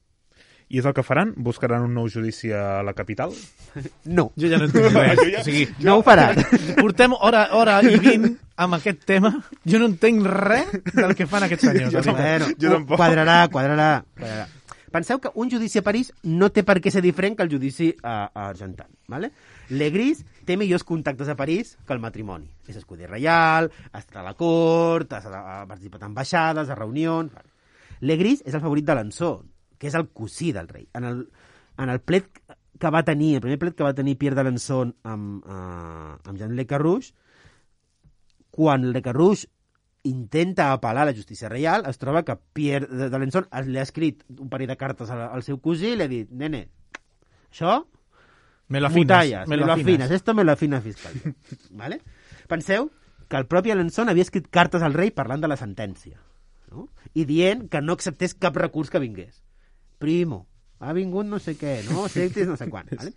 [0.73, 1.35] I és el que faran?
[1.37, 3.33] Buscaran un nou judici a la capital?
[4.05, 5.19] No, Jo ja no entenc res.
[5.19, 6.37] Jo ja- O sigui, no ho faran.
[6.81, 9.31] portem hora, hora i vint amb aquest tema.
[9.65, 11.93] Jo no entenc res del que fan aquests senyors.
[11.95, 12.13] Jo.
[12.17, 12.97] Bueno, Jo tampoc.
[12.99, 14.47] quadrarà, quadrarà, quadrarà.
[14.93, 17.87] Penseu que un judici a París no té per què ser diferent que el judici
[18.03, 18.89] a, a Argentan.
[19.09, 19.31] ¿vale?
[19.73, 22.45] L'Egris té millors contactes a París que el matrimoni.
[22.69, 27.33] És escuder reial, ha estat a la cort, ha, participat en baixades, a reunions...
[27.33, 27.49] Vale.
[28.05, 29.31] L'Egris és el favorit de l'Ansó,
[29.83, 30.85] que és el cosí del rei.
[30.95, 31.25] En el,
[31.75, 32.29] en el plet
[32.79, 36.55] que va tenir, el primer plet que va tenir Pierre d'Alençon amb, uh, amb Jean
[36.55, 37.11] Le Carrouge,
[38.55, 39.49] quan Le Carrouge
[40.07, 44.47] intenta apel·lar a la justícia reial, es troba que Pierre d'Alençon li ha escrit un
[44.51, 46.65] parell de cartes al, al seu cosí i li ha dit, nene,
[47.51, 47.81] això
[48.71, 49.17] Me lo m'ho afinas.
[49.17, 51.13] talles, me lo afinas, esto me lo afina fiscal.
[51.71, 51.99] ¿Vale?
[52.47, 52.89] Penseu
[53.27, 56.19] que el propi Alençon havia escrit cartes al rei parlant de la sentència
[56.71, 56.87] no?
[57.13, 59.42] i dient que no acceptés cap recurs que vingués.
[60.03, 60.43] Primo,
[60.83, 62.07] ha vingut no sé què, no?
[62.11, 62.89] Sectis no sé quan.
[62.91, 63.13] Vale?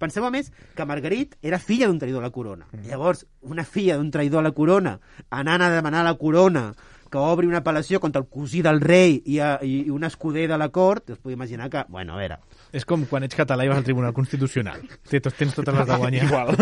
[0.00, 2.68] Penseu, a més, que Margarit era filla d'un traïdor a la corona.
[2.88, 4.96] Llavors, una filla d'un traïdor a la corona
[5.30, 6.70] anant a demanar a la corona
[7.12, 10.46] que obri una apel·lació contra el cosí del rei i, a, i, i un escuder
[10.48, 12.38] de la cort, us podeu imaginar que, bueno, a veure,
[12.72, 14.80] És com quan ets català i vas al Tribunal Constitucional.
[15.10, 16.24] Té, tots- tens totes les de guanyar.
[16.24, 16.54] Igual.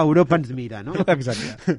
[0.00, 0.94] Europa ens mira, no?
[1.04, 1.76] Exacte.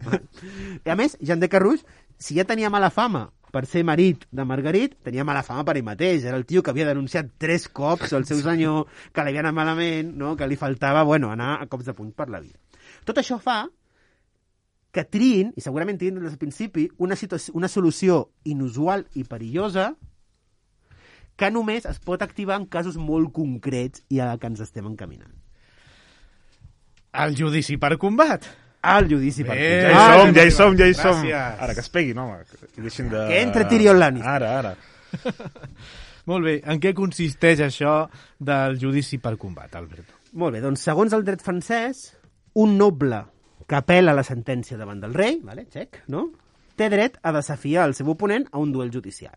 [0.86, 1.82] I a més, Jean de Carrouix,
[2.21, 5.88] si ja tenia mala fama per ser marit de Margarit, tenia mala fama per ell
[5.88, 6.21] mateix.
[6.30, 9.58] Era el tio que havia denunciat tres cops el seu senyor, que li havia anat
[9.58, 10.36] malament, no?
[10.38, 12.62] que li faltava bueno, anar a cops de puny per la vida.
[13.10, 13.63] Tot això fa
[14.93, 19.91] que triïn, i segurament triïn des del principi, una, situació, una solució inusual i perillosa
[21.39, 25.32] que només es pot activar en casos molt concrets i a que ens estem encaminant.
[27.23, 28.45] El judici per combat.
[28.86, 29.69] Al judici per Bé.
[29.84, 31.23] Ja hi Ah, som, ja hi som, ja hi som.
[31.23, 31.63] Gràcies.
[31.65, 32.38] Ara, que es peguin, home.
[32.75, 33.23] Que deixin de...
[33.32, 34.36] Que entre Tyrion Lannister.
[34.36, 34.75] Ara, ara.
[36.30, 36.60] Molt bé.
[36.69, 37.95] En què consisteix això
[38.39, 40.19] del judici per combat, Alberto?
[40.39, 42.04] Molt bé, doncs segons el dret francès,
[42.62, 43.23] un noble
[43.67, 46.28] que apela la sentència davant del rei, vale, check, no?
[46.80, 49.36] té dret a desafiar el seu oponent a un duel judicial.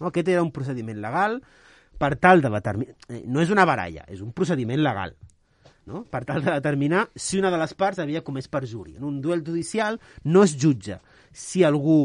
[0.00, 0.08] No?
[0.08, 1.40] Aquest era un procediment legal
[1.98, 2.96] per tal de determinar...
[3.08, 5.14] eh, No és una baralla, és un procediment legal.
[5.86, 6.04] No?
[6.06, 8.96] Per tal de determinar si una de les parts havia comès perjuri.
[8.96, 11.00] En un duel judicial no es jutja
[11.32, 12.04] si algú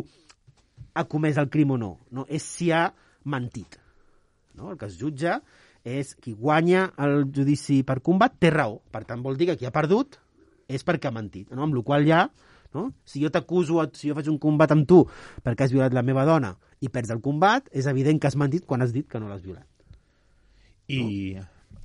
[0.98, 2.26] ha comès el crim o no, no?
[2.30, 2.88] és si ha
[3.26, 3.78] mentit.
[4.58, 4.72] No?
[4.74, 5.42] El que es jutja
[5.88, 8.80] és qui guanya el judici per combat té raó.
[8.92, 10.18] Per tant, vol dir que qui ha perdut
[10.68, 11.52] és perquè ha mentit.
[11.54, 11.62] No?
[11.64, 12.24] Amb la qual ja,
[12.76, 12.92] no?
[13.06, 15.04] si jo t'acuso, si jo faig un combat amb tu
[15.46, 18.66] perquè has violat la meva dona i perds el combat, és evident que has mentit
[18.66, 19.66] quan has dit que no l'has violat.
[20.88, 21.36] I,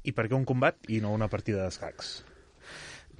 [0.05, 2.21] I per què un combat i no una partida d'escacs?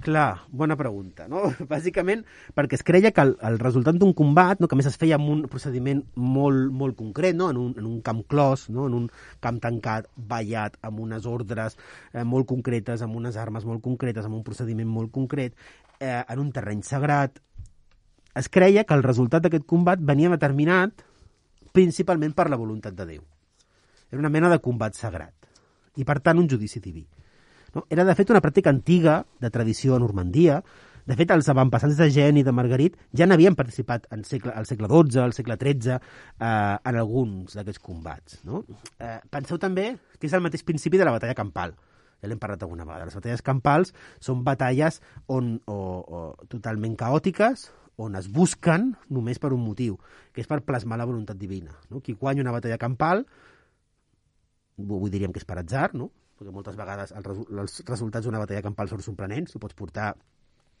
[0.03, 1.29] Clar, bona pregunta.
[1.31, 1.45] No?
[1.71, 2.25] Bàsicament
[2.57, 5.29] perquè es creia que el, el resultat d'un combat, no, que més es feia amb
[5.31, 7.49] un procediment molt, molt concret, no?
[7.53, 8.89] en, un, en un camp clos, no?
[8.91, 9.07] en un
[9.43, 11.77] camp tancat, ballat, amb unes ordres
[12.11, 15.55] eh, molt concretes, amb unes armes molt concretes, amb un procediment molt concret,
[15.99, 17.39] eh, en un terreny sagrat,
[18.35, 21.05] es creia que el resultat d'aquest combat venia determinat
[21.73, 23.23] principalment per la voluntat de Déu.
[24.11, 25.33] Era una mena de combat sagrat
[25.97, 27.05] i, per tant, un judici diví.
[27.73, 27.85] No?
[27.89, 30.59] Era, de fet, una pràctica antiga, de tradició a Normandia.
[31.05, 34.69] De fet, els avantpassats de Gen i de Margarit ja n'havien participat en segle, al
[34.69, 38.39] segle XII, al segle XIII, eh, en alguns d'aquests combats.
[38.47, 38.63] No?
[38.97, 41.75] Eh, penseu també que és el mateix principi de la batalla campal.
[42.23, 43.09] Ja l'hem parlat alguna vegada.
[43.09, 43.91] Les batalles campals
[44.23, 47.67] són batalles on, o, o, totalment caòtiques,
[48.01, 49.99] on es busquen només per un motiu,
[50.33, 51.75] que és per plasmar la voluntat divina.
[51.89, 52.01] No?
[52.01, 53.25] Qui guanya una batalla campal,
[54.79, 56.09] avui diríem que és per atzar, no?
[56.33, 57.27] perquè moltes vegades el
[57.61, 60.15] els resultats d'una batalla campal són sorprenents, tu pots portar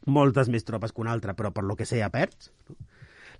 [0.09, 2.51] moltes més tropes que una altra, però per lo que sea perds.
[2.69, 2.75] No?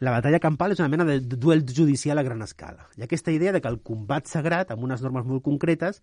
[0.04, 2.88] La batalla campal és una mena de duel judicial a gran escala.
[2.98, 6.02] Ha aquesta idea de que el combat sagrat, amb unes normes molt concretes,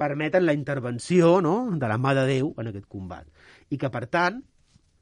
[0.00, 1.68] permeten la intervenció no?
[1.76, 3.28] de la mà de Déu en aquest combat.
[3.68, 4.40] I que, per tant,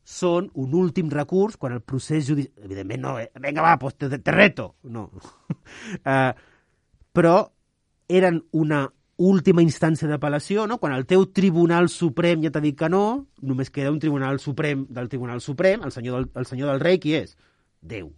[0.08, 2.64] són un últim recurs quan el procés judicial...
[2.64, 3.28] Evidentment no, eh?
[3.40, 4.70] venga, va, pues te, te reto.
[4.88, 5.10] No.
[5.12, 6.30] uh,
[7.18, 7.34] però
[8.08, 8.86] eren una
[9.18, 10.78] última instància d'apel·lació, no?
[10.80, 13.02] quan el teu Tribunal Suprem ja t'ha dit que no,
[13.42, 17.00] només queda un Tribunal Suprem del Tribunal Suprem, el senyor del, el senyor del rei,
[17.02, 17.36] qui és?
[17.82, 18.08] Déu.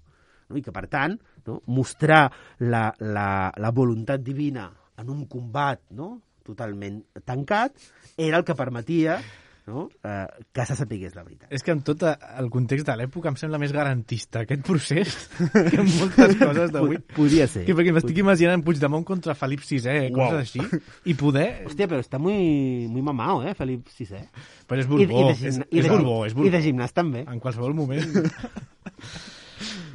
[0.47, 0.59] No?
[0.61, 1.17] I que, per tant,
[1.49, 1.59] no?
[1.67, 2.29] mostrar
[2.61, 4.69] la, la, la voluntat divina
[5.01, 6.21] en un combat no?
[6.47, 7.75] totalment tancat
[8.19, 9.19] era el que permetia
[9.69, 9.89] no?
[10.05, 11.49] eh, que se sapigués la veritat.
[11.53, 15.17] És que en tot el context de l'època em sembla més garantista aquest procés
[15.71, 17.01] que en moltes coses d'avui.
[17.17, 17.65] Podria ser.
[17.69, 20.39] Que perquè m'estic imaginant Puigdemont contra Felip VI, coses Uau.
[20.41, 21.49] així, i poder...
[21.71, 24.25] Hòstia, però està muy, muy mamao, eh, Felip VI.
[24.71, 26.65] Però és I, Borbó, i, de, és, gimna, és i, de, Borbó, és I de
[26.65, 27.27] gimnàs també.
[27.29, 28.07] En qualsevol moment.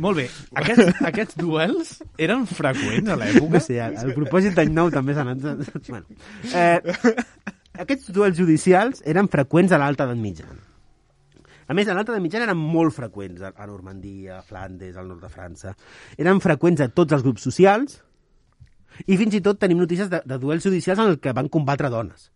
[0.04, 0.26] Molt bé.
[0.60, 3.62] Aquests, aquests duels eren freqüents a No l'època?
[3.64, 5.46] sé, el, el propòsit d'any nou també s'ha anat...
[5.88, 6.04] Bueno,
[6.52, 10.62] eh, aquests duels judicials eren freqüents a l'alta edat mitjana.
[11.66, 15.24] A més, a l'alta edat mitjana eren molt freqüents a, Normandia, a Flandes, al nord
[15.26, 15.74] de França.
[16.22, 18.00] Eren freqüents a tots els grups socials
[19.08, 21.92] i fins i tot tenim notícies de, de duels judicials en el que van combatre
[21.92, 22.30] dones.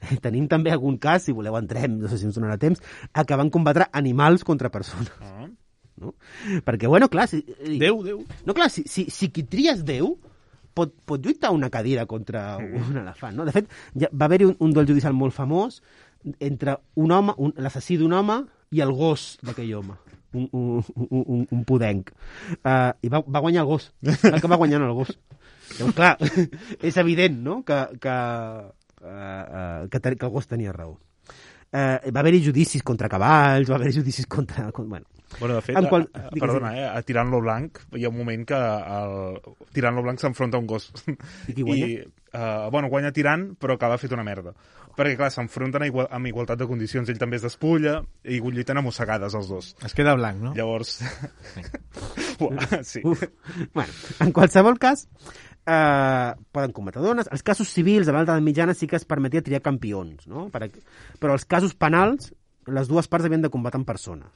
[0.24, 2.82] Tenim també algun cas, si voleu entrem, no sé si ens donarà temps,
[3.12, 5.12] a que van combatre animals contra persones.
[5.24, 5.48] Ah.
[5.96, 6.12] No?
[6.66, 7.24] Perquè, bueno, clar...
[7.30, 7.40] Si,
[7.80, 8.20] Déu, Déu.
[8.44, 10.18] no, clar, si, si, si qui tries Déu
[10.76, 13.46] pot, pot lluitar una cadira contra un elefant, no?
[13.48, 15.80] De fet, ja va haver-hi un, un duel judicial molt famós
[16.42, 18.42] entre un home, l'assassí d'un home
[18.74, 19.96] i el gos d'aquell home,
[20.34, 22.10] un, un, un, un, pudenc.
[22.58, 25.14] Uh, I va, va guanyar el gos, el que va guanyant el gos.
[25.76, 26.14] Llavors, clar,
[26.88, 28.16] és evident, no?, que, que,
[29.02, 30.96] uh, uh, que, ten, que el gos tenia raó.
[31.72, 34.70] Eh, va haver-hi judicis contra cavalls, va haver-hi judicis contra...
[34.72, 35.06] con- Bueno,
[35.40, 38.16] Bueno, de fet, qual- a, a, digues, perdona, eh, a Tirant-lo Blanc hi ha un
[38.16, 39.40] moment que el,
[39.74, 40.86] Tirant-lo Blanc s'enfronta a un gos.
[41.48, 41.86] I qui guanya?
[41.86, 41.96] I,
[42.36, 44.52] uh, bueno, guanya Tirant, però acaba fet una merda.
[44.96, 47.08] Perquè, clar, s'enfronten a igual, amb igualtat de condicions.
[47.12, 49.72] Ell també es despulla i lluiten a mossegades els dos.
[49.84, 50.54] Es queda blanc, no?
[50.56, 51.00] Llavors...
[52.44, 53.02] Uah, sí.
[53.04, 53.24] Uf.
[53.74, 55.06] bueno, en qualsevol cas,
[55.66, 57.28] eh, poden combatre dones.
[57.32, 60.48] Els casos civils de l'alta mitjana sí que es permetia triar campions, no?
[60.52, 60.70] Per,
[61.20, 62.32] però els casos penals,
[62.66, 64.32] les dues parts havien de combatre en persona.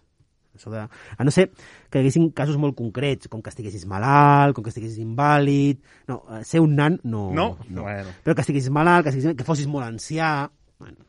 [0.61, 0.83] Això de,
[1.17, 1.47] a no ser
[1.89, 5.81] que hi haguessin casos molt concrets, com que estiguessis malalt, com que estiguessis invàlid...
[6.11, 7.31] No, eh, ser un nan no...
[7.33, 7.49] No?
[7.71, 8.13] Bueno.
[8.23, 10.51] Però que estiguessis malalt, que, estiguessis, que fossis molt ancià...
[10.79, 11.01] Bueno.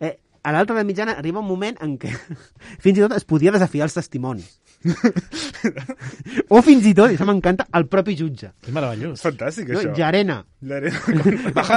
[0.00, 2.10] Eh, a l'alta edat mitjana arriba un moment en què
[2.84, 4.50] fins i tot es podia desafiar els testimonis.
[6.52, 8.50] o fins i tot, i això m'encanta, el propi jutge.
[8.66, 9.22] És meravellós.
[9.24, 9.78] Fantàstic, No?
[9.80, 9.94] això.
[9.96, 11.00] Llarena, Llarena.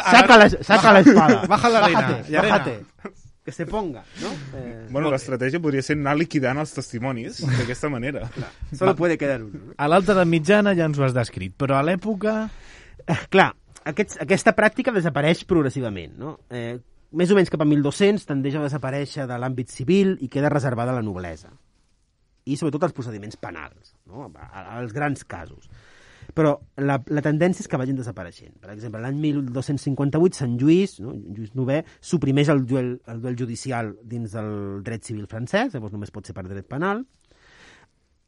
[0.03, 1.39] saca la, saca la espada.
[1.47, 2.57] baja la reina, Bájate, Llarena.
[2.57, 3.26] bájate.
[3.47, 4.27] Que se ponga, no?
[4.59, 8.25] Eh, Bueno, l'estratègia podria ser anar liquidant els testimonis d'aquesta manera.
[8.75, 9.69] solo puede quedar uno.
[9.69, 9.75] no?
[9.79, 12.33] A l'alta edat mitjana ja ens ho has descrit, però a l'època...
[13.07, 13.53] Eh, clar,
[13.87, 16.33] aquests, aquesta pràctica desapareix progressivament, no?
[16.51, 16.75] Eh,
[17.15, 20.91] més o menys cap a 1200 tendeix a desaparèixer de l'àmbit civil i queda reservada
[20.91, 21.53] a la noblesa.
[22.51, 24.27] I sobretot als procediments penals, no?
[24.35, 25.71] A- a- als grans casos.
[26.37, 28.53] Però la, la tendència és que vagin desapareixent.
[28.61, 31.15] Per exemple, l'any 1258, Sant Lluís, no?
[31.15, 34.51] Lluís IX, suprimeix el duel, el duel judicial dins del
[34.85, 37.01] dret civil francès, llavors només pot ser per dret penal.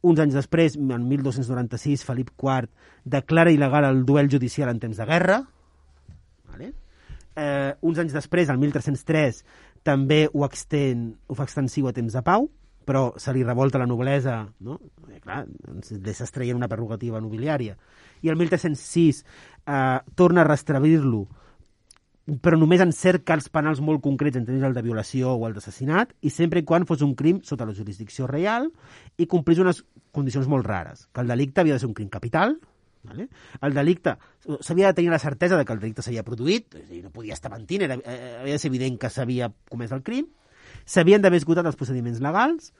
[0.10, 2.70] Uns anys després, en 1296, Felip IV
[3.06, 5.42] declara il·legal el duel judicial en temps de guerra.
[6.50, 6.72] Vale?
[7.36, 9.44] Eh, uns anys després, el 1303,
[9.86, 12.50] també ho, extén, ho fa extensiu a temps de pau,
[12.90, 14.80] però se li revolta la noblesa, no?
[15.12, 17.76] Eh, clar, li s'estreien una prerrogativa nobiliària.
[18.26, 21.28] I el 1306 eh, torna a restredir-lo,
[22.42, 26.16] però només en cert cas penals molt concrets, entre el de violació o el d'assassinat,
[26.26, 28.72] i sempre i quan fos un crim sota la jurisdicció real
[29.18, 29.84] i complís unes
[30.16, 32.58] condicions molt rares, que el delicte havia de ser un crim capital,
[33.00, 33.30] Vale?
[33.64, 34.18] El delicte,
[34.60, 37.14] s'havia de tenir la certesa de que el delicte s'havia produït, és a dir, no
[37.16, 40.28] podia estar mentint, era, eh, havia de ser evident que s'havia comès el crim,
[40.86, 42.72] s'havien d'haver esgotat els procediments legals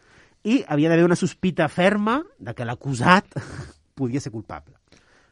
[0.44, 3.36] i havia d'haver una sospita ferma de que l'acusat
[4.00, 4.76] podia ser culpable.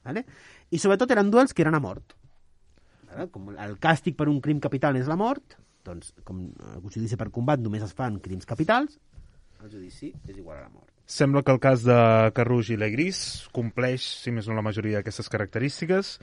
[0.08, 0.24] Vale?
[0.72, 2.16] I sobretot eren duels que eren a mort.
[3.08, 3.30] Vale?
[3.32, 7.32] Com el càstig per un crim capital és la mort, doncs com el judici per
[7.32, 9.00] combat només es fan crims capitals,
[9.64, 10.92] el judici és igual a la mort.
[11.08, 11.98] Sembla que el cas de
[12.36, 13.20] Carrouge i Legris
[13.56, 16.18] compleix, si més no la majoria d'aquestes característiques,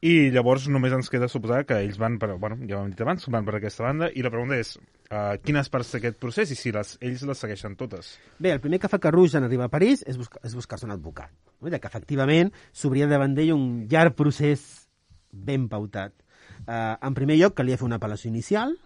[0.00, 3.00] i llavors només ens queda suposar que ells van per, bueno, ja ho hem dit
[3.02, 4.76] abans, van per aquesta banda, i la pregunta és,
[5.10, 8.12] uh, quines parts d'aquest procés i si les, ells les segueixen totes?
[8.38, 10.94] Bé, el primer que fa Carrouge en arribar a París és, buscar, és buscar-se un
[10.94, 11.72] advocat, no?
[11.72, 14.64] que efectivament s'obria davant d'ell un llarg procés
[15.32, 16.14] ben pautat.
[16.62, 18.78] Uh, en primer lloc, calia fer una apel·lació inicial,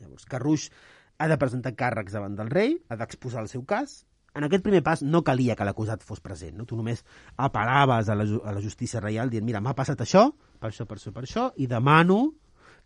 [0.00, 0.72] llavors Carrouge
[1.18, 4.82] ha de presentar càrrecs davant del rei, ha d'exposar el seu cas, en aquest primer
[4.84, 6.66] pas no calia que l'acusat fos present, no?
[6.68, 7.02] tu només
[7.40, 10.28] apel·laves a la, a la justícia reial dient, mira, m'ha passat això,
[10.60, 12.20] per això, per això, per això, i demano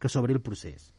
[0.00, 0.92] que s'obri el procés.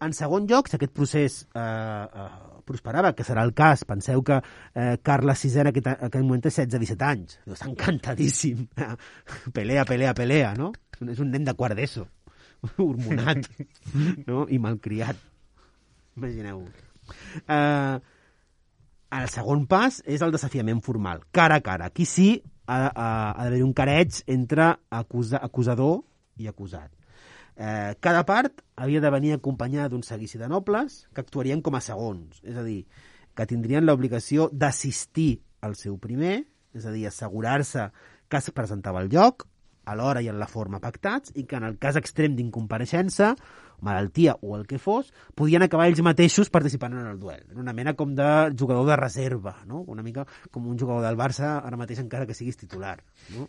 [0.00, 2.28] En segon lloc, si aquest procés eh, eh,
[2.66, 6.44] prosperava, que serà el cas, penseu que eh, Carles VI en aquest, en aquest moment
[6.44, 8.64] té 16-17 anys, està encantadíssim,
[9.56, 10.72] pelea, pelea, pelea, no?
[11.04, 12.06] És un nen de quart d'ESO,
[12.78, 13.44] hormonat,
[14.28, 14.46] no?
[14.48, 15.20] i malcriat.
[16.16, 16.64] Imagineu-ho.
[17.44, 18.18] Eh,
[19.10, 21.90] el segon pas és el desafiament formal, cara a cara.
[21.90, 22.30] Aquí sí
[22.66, 26.00] ha, ha, ha d'haver un careig entre acusa, acusador
[26.38, 26.92] i acusat.
[27.60, 31.82] Eh, cada part havia de venir acompanyada d'un seguici de nobles que actuarien com a
[31.84, 32.86] segons, és a dir,
[33.36, 37.90] que tindrien l'obligació d'assistir al seu primer, és a dir, assegurar-se
[38.30, 39.44] que es presentava al lloc,
[39.84, 43.34] a l'hora i en la forma pactats, i que en el cas extrem d'incompareixença,
[43.80, 47.42] malaltia o el que fos, podien acabar ells mateixos participant en el duel.
[47.50, 49.84] Era una mena com de jugador de reserva, no?
[49.86, 52.98] una mica com un jugador del Barça, ara mateix encara que siguis titular.
[53.36, 53.48] No?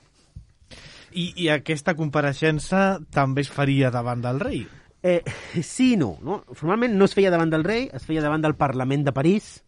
[1.12, 4.64] I, I aquesta compareixença també es faria davant del rei.
[5.04, 5.24] Eh,
[5.66, 6.44] sí no, no.
[6.54, 9.60] Formalment no es feia davant del rei, es feia davant del Parlament de París.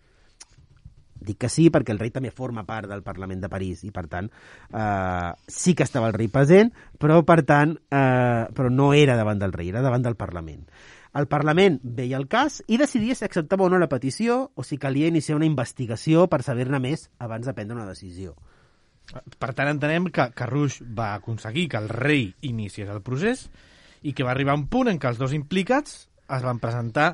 [1.23, 4.05] Dic que sí perquè el rei també forma part del Parlament de París i, per
[4.11, 4.29] tant,
[4.69, 9.39] eh, sí que estava el rei present, però, per tant, eh, però no era davant
[9.39, 10.67] del rei, era davant del Parlament.
[11.13, 14.79] El Parlament veia el cas i decidia si acceptava o no la petició o si
[14.81, 18.33] calia iniciar una investigació per saber-ne més abans de prendre una decisió.
[19.13, 23.45] Per tant, entenem que Carrouge va aconseguir que el rei iniciés el procés
[24.01, 27.13] i que va arribar un punt en què els dos implicats es van presentar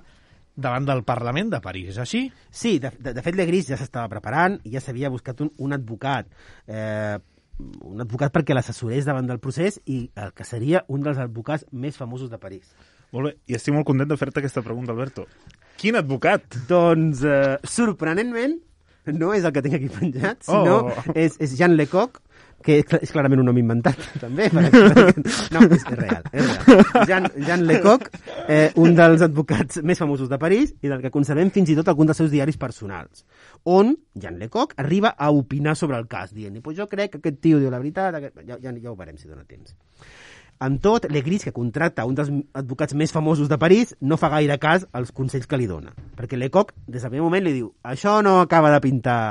[0.61, 1.89] davant del Parlament de París.
[1.95, 2.25] És així?
[2.51, 5.73] Sí, de, de, de fet Legris ja s'estava preparant i ja s'havia buscat un, un
[5.75, 6.29] advocat.
[6.67, 7.17] Eh,
[7.83, 11.97] un advocat perquè l'assessorés davant del procés i el que seria un dels advocats més
[11.99, 12.69] famosos de París.
[13.11, 15.25] Molt bé, i estic molt content de fer-te aquesta pregunta, Alberto.
[15.81, 16.45] Quin advocat!
[16.69, 18.59] Doncs, eh, sorprenentment,
[19.09, 21.03] no és el que tinc aquí penjat, sinó Oh.
[21.15, 22.19] és, és Jean Lecoq,
[22.63, 24.49] que és, cl- és clarament un nom inventat, també.
[24.53, 27.05] No, és, és real, és real.
[27.07, 28.07] Jean, Jean Lecoq,
[28.47, 31.87] eh, un dels advocats més famosos de París i del que conservem fins i tot
[31.93, 33.23] algun dels seus diaris personals,
[33.63, 37.39] on Jean Lecoq arriba a opinar sobre el cas, dient, pues jo crec que aquest
[37.43, 38.43] tio diu la veritat, aquest...
[38.47, 39.75] ja, ja, ja ho veurem si dona temps.
[40.59, 42.27] Amb tot, Legris, que contracta un dels
[42.59, 45.93] advocats més famosos de París, no fa gaire cas als consells que li dona.
[46.17, 49.21] Perquè Lecoq, des del primer moment, li diu això no acaba de pintar...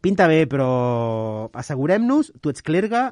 [0.00, 3.08] Pinta bé, però assegurem-nos, tu ets clergue,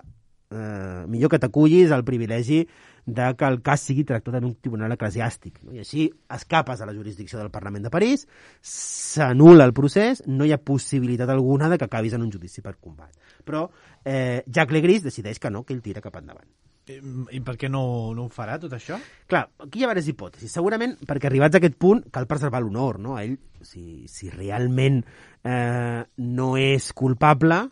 [0.51, 2.67] eh, millor que t'acullis al privilegi
[3.07, 5.61] de que el cas sigui tractat en un tribunal eclesiàstic.
[5.63, 5.75] No?
[5.75, 8.27] I així escapes a la jurisdicció del Parlament de París,
[8.61, 12.77] s'anul·la el procés, no hi ha possibilitat alguna de que acabis en un judici per
[12.77, 13.15] combat.
[13.47, 13.69] Però
[14.05, 16.49] eh, Jacques Legris decideix que no, que ell tira cap endavant.
[16.87, 17.01] Eh,
[17.35, 17.83] I per què no,
[18.15, 18.99] no ho farà, tot això?
[19.31, 20.53] Clar, aquí hi ha diverses hipòtesis.
[20.55, 23.17] Segurament perquè arribats a aquest punt cal preservar l'honor, no?
[23.19, 23.35] Ell,
[23.67, 27.65] si, si realment eh, no és culpable,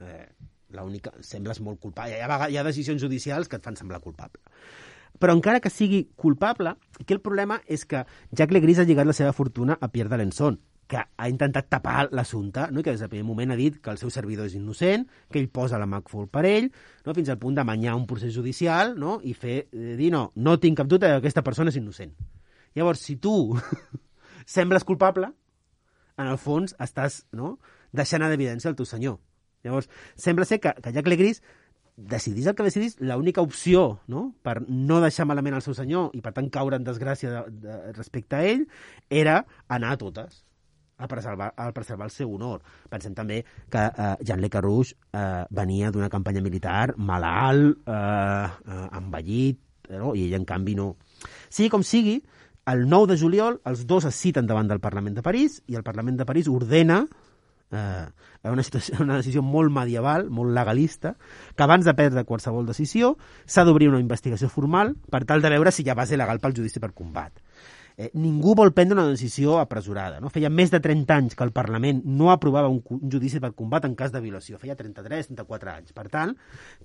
[0.00, 0.26] eh,
[0.74, 1.12] l'única...
[1.20, 2.16] Sembles molt culpable.
[2.16, 4.40] Hi ha, hi ha decisions judicials que et fan semblar culpable.
[5.20, 8.02] Però encara que sigui culpable, aquí el problema és que
[8.32, 10.56] Jacques Legris ha lligat la seva fortuna a Pierre d'Alençon,
[10.90, 12.80] que ha intentat tapar l'assumpte, no?
[12.80, 15.40] i que des del primer moment ha dit que el seu servidor és innocent, que
[15.40, 16.70] ell posa la McFall per ell,
[17.06, 17.14] no?
[17.16, 19.18] fins al punt d'amanyar un procés judicial no?
[19.24, 22.14] i fer, eh, dir no, no tinc cap dubte que aquesta persona és innocent.
[22.76, 23.54] Llavors, si tu
[24.58, 25.32] sembles culpable,
[26.18, 27.56] en el fons estàs no?
[27.92, 29.18] deixant en evidència el teu senyor.
[29.64, 29.88] Llavors,
[30.20, 31.40] sembla ser que, que Jacques Legris
[31.96, 34.32] decidís el que decidís, l'única opció no?
[34.42, 37.76] per no deixar malament el seu senyor i per tant caure en desgràcia de, de,
[37.94, 38.64] respecte a ell
[39.10, 40.42] era anar a totes
[40.98, 42.62] a preservar, a preservar el seu honor.
[42.90, 48.86] Pensem també que eh, Jean Le Carrouge eh, venia d'una campanya militar malalt, eh, eh,
[49.00, 50.14] envellit, eh, no?
[50.14, 50.94] i ell, en canvi, no.
[51.48, 52.20] Sigui com sigui,
[52.70, 55.84] el 9 de juliol els dos es citen davant del Parlament de París i el
[55.84, 57.02] Parlament de París ordena
[57.74, 58.06] eh,
[58.44, 61.14] una, situació, una decisió molt medieval, molt legalista,
[61.56, 63.14] que abans de prendre qualsevol decisió
[63.44, 66.56] s'ha d'obrir una investigació formal per tal de veure si hi ha base legal pel
[66.56, 67.36] judici per combat.
[67.96, 70.18] Eh, ningú vol prendre una decisió apresurada.
[70.20, 70.30] No?
[70.34, 73.86] Feia més de 30 anys que el Parlament no aprovava un, un judici per combat
[73.86, 74.58] en cas de violació.
[74.58, 75.94] Feia 33, 34 anys.
[75.94, 76.34] Per tant,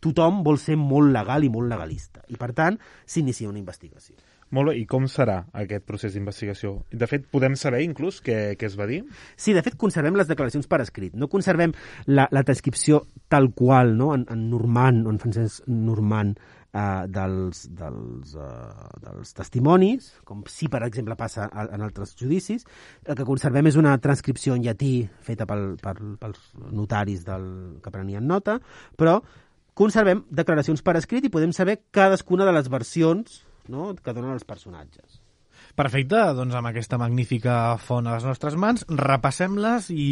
[0.05, 2.21] tothom vol ser molt legal i molt legalista.
[2.29, 2.77] I, per tant,
[3.09, 4.19] s'inicia una investigació.
[4.53, 6.71] Molt bé, i com serà aquest procés d'investigació?
[6.89, 9.03] De fet, podem saber inclús què, què es va dir?
[9.37, 11.13] Sí, de fet, conservem les declaracions per escrit.
[11.13, 11.75] No conservem
[12.09, 14.15] la, la transcripció tal qual, no?
[14.17, 16.41] en, en Normand, en francès Normand,
[16.73, 22.65] eh, dels, dels, eh, dels testimonis, com si, per exemple, passa a- en altres judicis.
[23.05, 26.39] El que conservem és una transcripció en llatí feta pel, per, pels
[26.71, 28.59] notaris del, que prenien nota,
[28.97, 29.21] però
[29.73, 33.93] conservem declaracions per escrit i podem saber cadascuna de les versions no?
[33.95, 35.21] que donen els personatges.
[35.79, 40.07] Perfecte, doncs amb aquesta magnífica font a les nostres mans, repassem-les i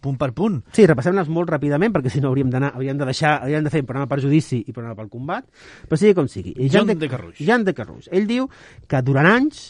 [0.00, 0.62] punt per punt.
[0.72, 3.82] Sí, repassem-les molt ràpidament, perquè si no hauríem d'anar, hauríem de deixar, hauríem de fer
[3.84, 5.44] programa per judici i programa pel combat,
[5.90, 6.54] però sigui com sigui.
[6.56, 7.44] I Jean de Carrouge.
[7.44, 8.08] Jean de Carrouge.
[8.16, 8.48] Ell diu
[8.88, 9.66] que durant anys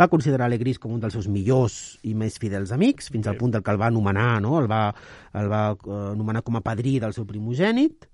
[0.00, 3.52] va considerar Legris com un dels seus millors i més fidels amics, fins al punt
[3.52, 4.56] del que el va anomenar, no?
[4.62, 4.86] el va,
[5.36, 8.08] el va eh, anomenar com a padrí del seu primogènit.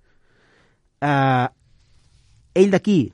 [0.99, 1.47] Eh,
[2.59, 3.05] ell d'aquí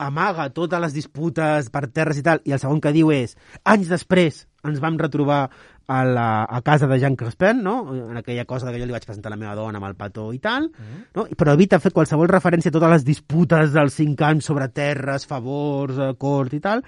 [0.00, 3.36] amaga totes les disputes per terres i tal, i el segon que diu és
[3.68, 5.44] anys després ens vam retrobar
[5.90, 7.94] a, la, a casa de Jean Crespin, no?
[7.94, 10.28] en aquella cosa que jo li vaig presentar a la meva dona amb el petó
[10.30, 10.68] i tal,
[11.16, 11.24] no?
[11.36, 15.98] però evita fer qualsevol referència a totes les disputes dels cinc anys sobre terres, favors,
[15.98, 16.84] eh, cort i tal.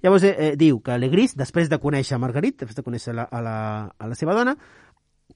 [0.00, 3.44] Llavors eh, eh, diu que Legris, després de conèixer Marguerite, després de conèixer la, a,
[3.44, 3.56] la,
[3.92, 4.56] a la seva dona,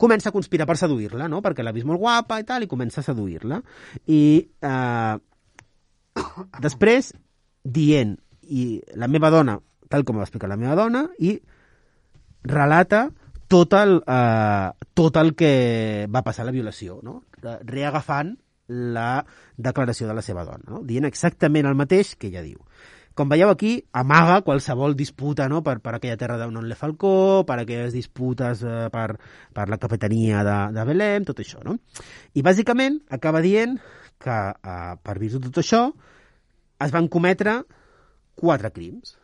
[0.01, 1.43] comença a conspirar per seduir-la, no?
[1.45, 3.61] perquè l'ha vist molt guapa i tal, i comença a seduir-la.
[4.09, 5.17] I eh,
[6.65, 7.13] després
[7.65, 8.17] dient
[8.51, 9.59] i la meva dona,
[9.91, 11.37] tal com va explicar la meva dona, i
[12.45, 13.09] relata
[13.51, 17.21] tot el, eh, tot el que va passar la violació, no?
[17.43, 18.37] Reagafant
[18.71, 19.25] la
[19.57, 20.85] declaració de la seva dona, no?
[20.87, 22.61] dient exactament el mateix que ella diu.
[23.19, 25.65] Com veieu aquí, amaga qualsevol disputa no?
[25.67, 29.19] per, per aquella terra de non le Falcó, per aquelles disputes eh, per,
[29.53, 31.59] per la capitania de, de Belém, tot això.
[31.67, 31.75] No?
[32.39, 33.75] I bàsicament acaba dient
[34.21, 35.83] que eh, per virtut de tot això
[36.81, 37.61] es van cometre
[38.41, 39.17] quatre crims.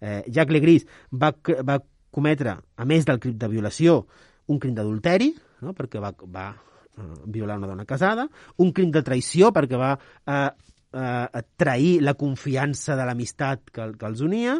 [0.00, 1.32] Eh, Jacques Legris va,
[1.66, 1.80] va
[2.14, 4.04] cometre, a més del crim de violació,
[4.52, 5.32] un crim d'adulteri,
[5.64, 5.74] no?
[5.74, 8.28] perquè va, va eh, violar una dona casada,
[8.62, 10.50] un crim de traïció, perquè va eh,
[10.94, 14.58] eh, trair la confiança de l'amistat que, que els unia,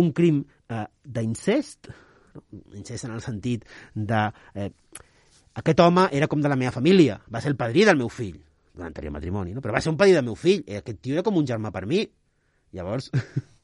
[0.00, 1.92] un crim eh, d'incest,
[2.36, 2.46] no?
[2.76, 4.24] incest en el sentit de...
[4.54, 4.70] Eh,
[5.56, 8.36] aquest home era com de la meva família, va ser el padrí del meu fill,
[8.76, 9.64] d'un anterior matrimoni, no?
[9.64, 11.72] però va ser un padrí del meu fill, i aquest tio era com un germà
[11.72, 12.02] per mi.
[12.76, 13.08] Llavors,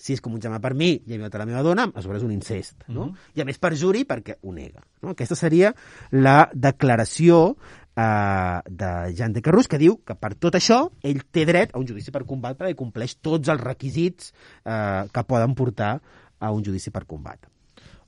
[0.00, 2.16] si és com un germà per mi i he violat la meva dona, a sobre
[2.16, 3.10] és un incest, no?
[3.36, 4.80] I a més perjuri perquè ho nega.
[5.04, 5.12] No?
[5.12, 5.74] Aquesta seria
[6.16, 11.44] la declaració eh, de Jean de Carrús, que diu que per tot això ell té
[11.48, 14.32] dret a un judici per combat perquè compleix tots els requisits
[14.64, 15.98] eh, que poden portar
[16.40, 17.44] a un judici per combat.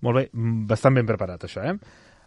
[0.03, 1.77] Molt bé, mm, bastant ben preparat, això, eh?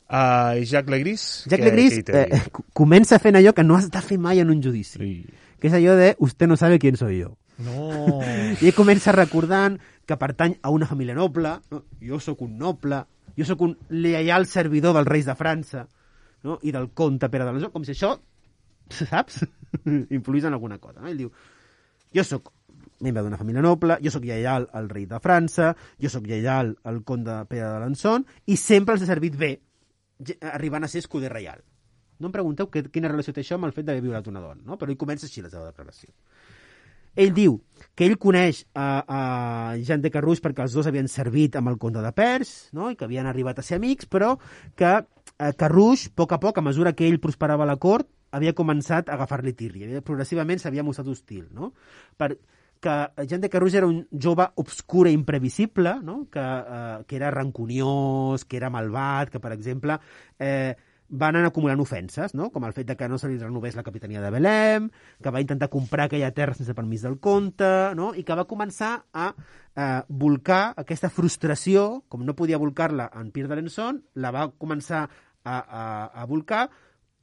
[0.08, 1.46] Uh, Jacques Legris?
[1.50, 2.42] Jack què- Legris eh,
[2.78, 5.26] comença fent allò que no has de fer mai en un judici, Sí.
[5.60, 7.38] que és allò de usted no sabe quién soy yo.
[7.58, 8.22] No.
[8.62, 11.84] I comença recordant que pertany a una família noble, no?
[12.02, 13.02] jo sóc un noble,
[13.38, 15.88] jo sóc un lleial servidor dels reis de França
[16.44, 16.60] no?
[16.62, 18.14] i del comte Pere de l'Anjou, com si això,
[18.94, 19.42] saps,
[20.14, 21.00] influís en alguna cosa.
[21.02, 21.08] No?
[21.10, 21.32] Ell diu,
[22.14, 22.52] jo sóc
[23.02, 27.02] membre d'una família noble, jo sóc lleial al rei de França, jo sóc lleial al
[27.04, 29.56] comte Pere de l'Anson, i sempre els he servit bé,
[30.52, 31.64] arribant a ser escuder reial.
[32.20, 34.62] No em pregunteu que, quina relació té això amb el fet d'haver violat una dona,
[34.64, 34.78] no?
[34.80, 36.14] però ell comença així la seva declaració.
[37.16, 37.56] Ell diu
[37.96, 39.20] que ell coneix a, a
[39.88, 42.90] Jean de Carrús perquè els dos havien servit amb el conde de Pers no?
[42.92, 44.34] i que havien arribat a ser amics, però
[44.76, 48.10] que eh, Carrús, a poc a poc, a mesura que ell prosperava a la cort,
[48.36, 49.88] havia començat a agafar-li tirri.
[50.04, 51.46] Progressivament s'havia mostrat hostil.
[51.56, 51.72] No?
[52.20, 52.34] Per,
[52.86, 56.28] que Jean de Carrús era un jove obscur i imprevisible, no?
[56.30, 59.98] que, eh, que era rancuniós, que era malvat, que, per exemple,
[60.38, 60.76] eh,
[61.10, 62.52] van anar acumulant ofenses, no?
[62.54, 64.90] com el fet de que no se li renovés la capitania de Belém,
[65.22, 68.14] que va intentar comprar aquella terra sense permís del comte, no?
[68.14, 73.54] i que va començar a eh, volcar aquesta frustració, com no podia volcar-la en Pierre
[73.54, 75.08] d'Alençon, la va començar
[75.44, 75.86] a, a,
[76.22, 76.68] a volcar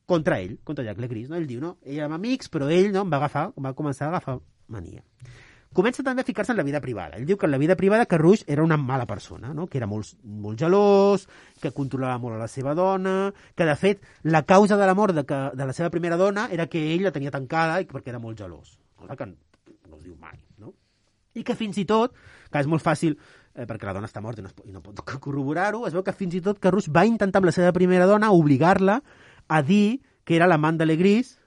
[0.07, 1.31] contra ell, contra Jack Legris.
[1.31, 1.39] No?
[1.39, 4.41] Ell diu, no, érem amics, però ell no, em va, agafar, va començar a agafar
[4.73, 5.03] mania.
[5.73, 7.17] Comença també a ficar-se en la vida privada.
[7.17, 9.67] Ell diu que en la vida privada Carruix era una mala persona, no?
[9.73, 11.25] que era molt, molt gelós,
[11.63, 15.17] que controlava molt a la seva dona, que de fet la causa de la mort
[15.17, 18.13] de, que, de la seva primera dona era que ell la tenia tancada i perquè
[18.13, 18.77] era molt gelós.
[19.01, 20.37] Cosa que no es diu mai.
[20.61, 20.75] No?
[21.33, 22.13] I que fins i tot,
[22.53, 23.17] que és molt fàcil,
[23.55, 26.05] eh, perquè la dona està morta i no, es, i no pot corroborar-ho, es veu
[26.05, 29.01] que fins i tot Carruix va intentar amb la seva primera dona obligar-la
[29.49, 31.39] a dir que era l'amant de Legris,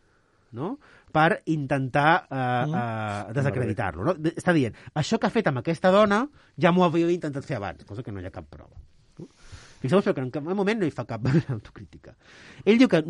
[0.52, 0.76] no?
[1.16, 4.08] Per intentar eh, eh, desacreditar-lo.
[4.10, 4.16] No?
[4.34, 6.26] Està dient, això que ha fet amb aquesta dona
[6.60, 8.76] ja m'ho havia intentat fer abans, cosa que no hi ha cap prova.
[9.80, 11.24] Fixeu-vos que en cap moment no hi fa cap
[11.56, 12.16] autocrítica.
[12.66, 13.04] Ell diu que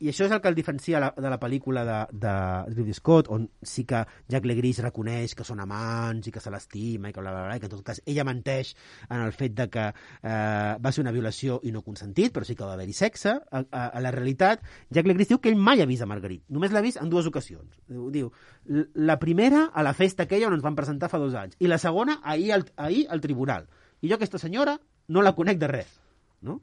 [0.00, 2.32] i això és el que el diferencia la, de la pel·lícula de, de
[2.74, 7.10] Ridley Scott, on sí que Jack Legris reconeix que són amants i que se l'estima
[7.10, 8.74] i que bla, bla, bla, i que en tot cas ella menteix
[9.08, 12.54] en el fet de que eh, va ser una violació i no consentit, però sí
[12.54, 13.34] que va haver-hi sexe.
[13.50, 16.44] A, a, a la realitat, Jack Legris diu que ell mai ha vist a Marguerite.
[16.54, 17.80] Només l'ha vist en dues ocasions.
[17.88, 18.30] Diu, diu,
[18.68, 21.66] "L- la primera a la festa aquella on ens van presentar fa dos anys, i
[21.66, 23.66] la segona ahir al, ahir al tribunal.
[24.00, 24.78] I jo aquesta senyora
[25.08, 25.98] no la conec de res.
[26.40, 26.60] No?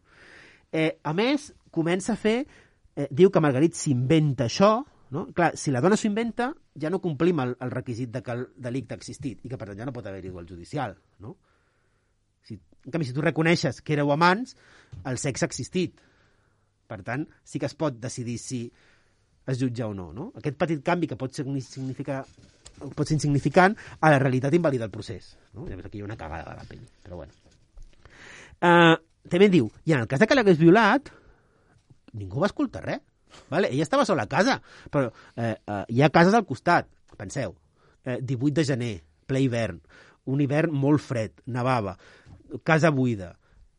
[0.72, 2.46] Eh, a més, comença a fer...
[2.96, 4.78] Eh, diu que Margarit s'inventa això,
[5.12, 5.26] no?
[5.36, 8.48] Clar, si la dona s'ho inventa, ja no complim el, el requisit de que el
[8.56, 11.36] delicte ha existit i que, per tant, ja no pot haver-hi duel judicial, no?
[12.46, 14.56] Si, en canvi, si tu reconeixes que éreu amants,
[15.04, 16.02] el sexe ha existit.
[16.88, 18.66] Per tant, sí que es pot decidir si
[19.50, 20.32] es jutja o no, no?
[20.38, 22.24] Aquest petit canvi que pot signi- significar
[22.96, 25.36] pot ser insignificant, a la realitat invalida el procés.
[25.54, 25.66] No?
[25.68, 27.32] Més, aquí hi ha una cagada de la pell, però bueno.
[28.60, 28.96] Uh,
[29.32, 31.12] també diu, i en el cas de que l'hagués violat,
[32.16, 33.04] ningú va escoltar res.
[33.52, 33.70] Vale?
[33.74, 34.62] Ella estava sola a casa,
[34.92, 36.88] però eh, eh, hi ha cases al costat.
[37.16, 37.56] Penseu,
[38.04, 38.94] eh, 18 de gener,
[39.28, 39.80] ple hivern,
[40.32, 41.96] un hivern molt fred, nevava,
[42.64, 43.34] casa buida,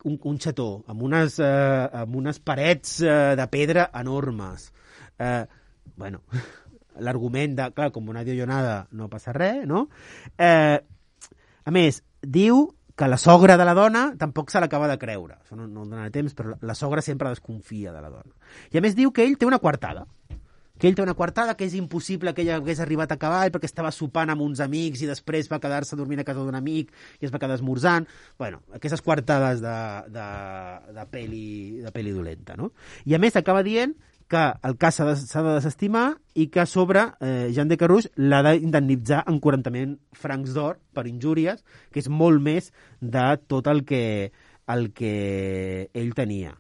[0.07, 4.71] un, un xató amb unes, eh, amb unes parets eh, de pedra enormes.
[5.19, 5.45] Eh,
[5.97, 6.23] bueno,
[7.07, 9.87] l'argument de, clar, com una diollonada no passa res, no?
[10.39, 10.79] Eh,
[11.67, 12.67] a més, diu
[12.97, 15.37] que la sogra de la dona tampoc se l'acaba de creure.
[15.43, 18.33] Això no, no donarà temps, però la, la sogra sempre desconfia de la dona.
[18.73, 20.07] I a més diu que ell té una coartada.
[20.81, 23.69] Que ell té una coartada, que és impossible que ella hagués arribat a cavall perquè
[23.69, 26.91] estava sopant amb uns amics i després va quedar-se dormint a casa d'un amic
[27.21, 28.09] i es va quedar esmorzant.
[28.39, 29.79] bueno, aquestes coartades de,
[30.13, 30.27] de,
[30.97, 31.47] de, peli,
[31.85, 32.73] de peli dolenta, no?
[33.05, 33.97] I a més acaba dient
[34.29, 38.11] que el cas s'ha de, de desestimar i que a sobre eh, Jean de Carrouge
[38.17, 41.63] l'ha d'indemnitzar en 40.000 francs d'or per injúries,
[41.93, 44.33] que és molt més de tot el que,
[44.67, 46.57] el que ell tenia.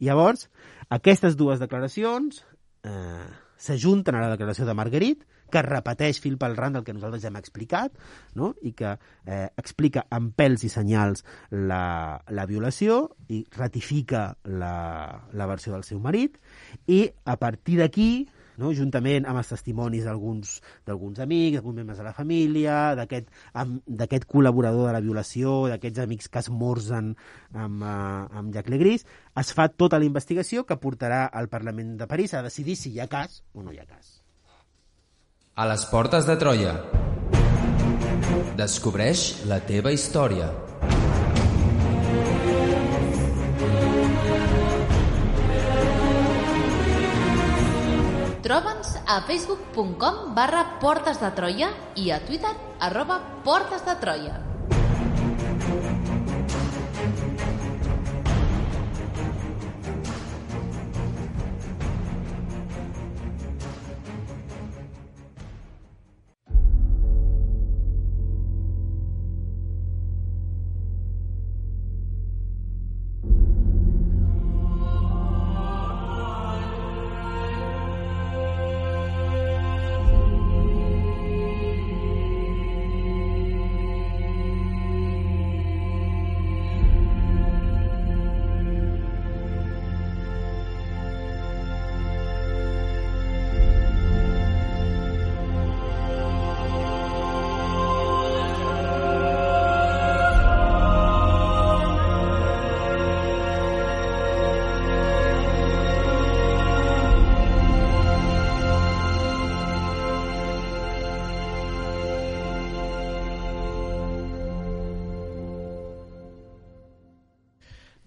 [0.00, 0.48] Llavors,
[0.88, 2.40] aquestes dues declaracions
[2.88, 3.28] eh,
[3.60, 7.30] s'ajunten a la declaració de Marguerite, que repeteix fil pel ran del que nosaltres ja
[7.30, 7.94] hem explicat,
[8.38, 8.52] no?
[8.62, 8.94] i que
[9.26, 14.74] eh, explica amb pèls i senyals la, la violació i ratifica la,
[15.32, 16.38] la versió del seu marit,
[16.86, 18.12] i a partir d'aquí,
[18.60, 18.70] no?
[18.76, 20.60] juntament amb els testimonis d'alguns
[21.24, 27.12] amics, d'alguns membres de la família, d'aquest col·laborador de la violació, d'aquests amics que esmorzen
[27.14, 29.06] amb, uh, amb Jacques Legris,
[29.40, 33.00] es fa tota la investigació que portarà al Parlament de París a decidir si hi
[33.00, 34.19] ha cas o no hi ha cas.
[35.58, 36.72] A les portes de Troia.
[38.56, 40.46] Descobreix la teva història.
[48.46, 54.49] Troba'ns a facebook.com barra Portes de Troia i a Twitter arroba Portes de Troia.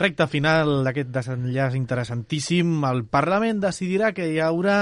[0.04, 2.74] Recte final d'aquest desenllaç interessantíssim.
[2.90, 4.76] El Parlament decidirà que hi haurà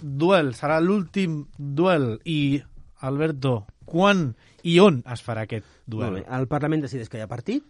[0.00, 0.52] duel.
[0.54, 2.12] Serà l'últim duel.
[2.22, 2.60] I,
[3.02, 4.28] Alberto, quan
[4.62, 6.20] i on es farà aquest Molt duel?
[6.20, 6.24] bé.
[6.38, 7.66] El Parlament decideix que hi ha partit,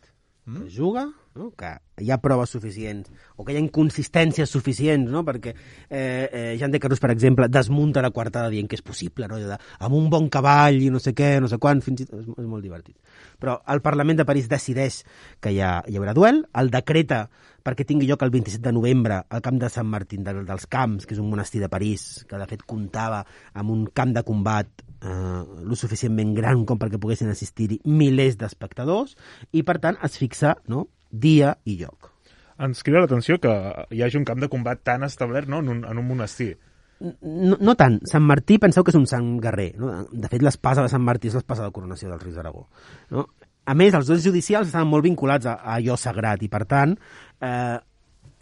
[0.48, 0.62] Mm.
[0.62, 1.02] que es juga,
[1.34, 1.50] no?
[1.50, 1.68] que
[2.00, 5.20] hi ha proves suficients o que hi ha inconsistències suficients, no?
[5.22, 5.52] perquè
[5.90, 9.36] eh, eh, Jan de Carrús, per exemple, desmunta la coartada dient que és possible, no?
[9.36, 12.22] De, amb un bon cavall i no sé què, no sé quan, fins i tot,
[12.22, 12.96] és, és molt divertit.
[13.38, 15.02] Però el Parlament de París decideix
[15.40, 17.26] que hi, ha, hi haurà duel, el decreta
[17.68, 21.06] perquè tingui lloc el 27 de novembre al camp de Sant Martín de, dels Camps,
[21.06, 24.70] que és un monestir de París, que de fet comptava amb un camp de combat
[25.02, 29.16] eh, lo suficientment gran com perquè poguessin assistir-hi milers d'espectadors
[29.52, 32.12] i per tant es fixa no, dia i lloc.
[32.58, 33.52] Ens crida l'atenció que
[33.94, 35.60] hi hagi un camp de combat tan establert no?
[35.62, 36.56] en, un, en un monestir.
[37.00, 38.00] No, no tant.
[38.10, 39.72] Sant Martí penseu que és un sant guerrer.
[39.78, 39.92] No?
[40.10, 42.66] De fet, l'espasa de Sant Martí és l'espasa de coronació dels Reis d'Aragó.
[43.14, 43.28] No?
[43.68, 46.96] A més, els dos judicials estaven molt vinculats a, a allò sagrat i, per tant,
[47.44, 47.76] eh,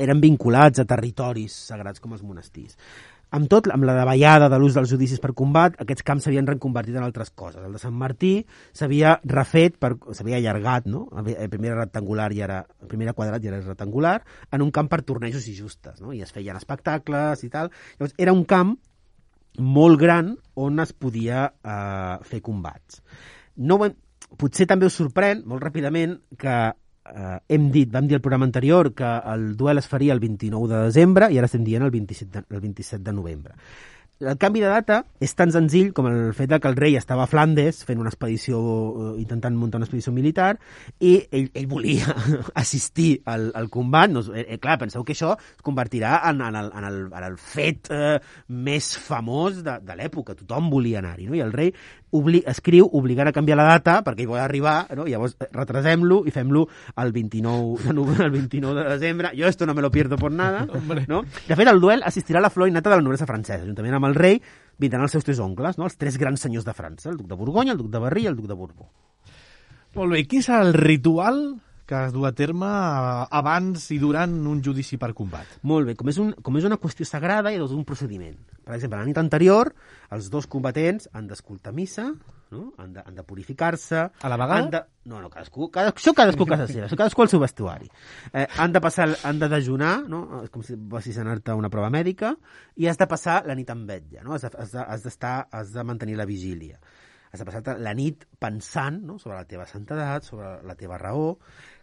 [0.06, 2.76] eren vinculats a territoris sagrats com els monestirs.
[3.36, 6.96] Amb tot, amb la davallada de l'ús dels judicis per combat, aquests camps s'havien reconvertit
[6.96, 7.60] en altres coses.
[7.60, 8.30] El de Sant Martí
[8.76, 9.76] s'havia refet,
[10.16, 11.02] s'havia allargat, no?
[11.20, 14.16] El primer era rectangular i ara, el primer quadrat i ara és rectangular,
[14.56, 16.14] en un camp per tornejos i justes, no?
[16.16, 17.68] I es feien espectacles i tal.
[17.98, 18.72] Llavors, era un camp
[19.60, 23.02] molt gran on es podia eh, fer combats.
[23.56, 23.78] No
[24.40, 26.56] potser també us sorprèn, molt ràpidament, que
[27.14, 30.72] eh, hem dit, vam dir al programa anterior que el duel es faria el 29
[30.74, 33.54] de desembre i ara estem dient el 27 de, el 27 de novembre.
[34.16, 37.28] El canvi de data és tan senzill com el fet que el rei estava a
[37.28, 40.54] Flandes fent una expedició, eh, intentant muntar una expedició militar,
[41.04, 42.14] i ell, ell volia
[42.62, 44.08] assistir al, al combat.
[44.14, 47.26] No, eh, eh, clar, penseu que això es convertirà en, en, el, en, el, en
[47.28, 48.16] el fet eh,
[48.48, 50.38] més famós de, de l'època.
[50.40, 51.36] Tothom volia anar-hi, no?
[51.36, 51.74] I el rei
[52.14, 55.06] obli escriu obligant a canviar la data perquè hi vol arribar, no?
[55.06, 56.66] I llavors eh, retrasem-lo i fem-lo
[57.02, 59.32] el 29 de novembre, el 29 de desembre.
[59.38, 60.66] Jo esto no me lo pierdo por nada,
[61.08, 61.24] no?
[61.48, 64.16] De fet, al duel assistirà la flor innata de la noblesa francesa, juntament amb el
[64.16, 64.40] rei
[64.78, 65.86] vindran els seus tres oncles, no?
[65.88, 68.30] els tres grans senyors de França, el duc de Borgonya, el duc de Berry i
[68.30, 68.90] el duc de Borbó.
[69.96, 71.40] Molt bé, quin serà el ritual
[71.86, 75.58] que es du a terme eh, abans i durant un judici per combat?
[75.62, 78.36] Molt bé, com és, un, com és una qüestió sagrada, hi ha tot un procediment.
[78.66, 79.70] Per exemple, la nit anterior,
[80.10, 82.08] els dos combatents han d'escoltar missa,
[82.50, 82.72] no?
[82.82, 84.02] han de, han de purificar-se...
[84.22, 84.66] A la vegada?
[84.74, 84.82] De...
[85.10, 87.86] No, no, cadascú, cada, això cadascú a casa seva, això cadascú al seu vestuari.
[88.32, 90.42] Eh, han de passar, han de dejunar, no?
[90.42, 92.34] És com si a anar-te a una prova mèdica,
[92.76, 94.34] i has de passar la nit amb vetlla, no?
[94.34, 96.80] Has de- has de- has d'estar, has de mantenir la vigília.
[97.32, 99.18] Has de passar la nit pensant no?
[99.18, 101.36] sobre la teva santedat, sobre la teva raó.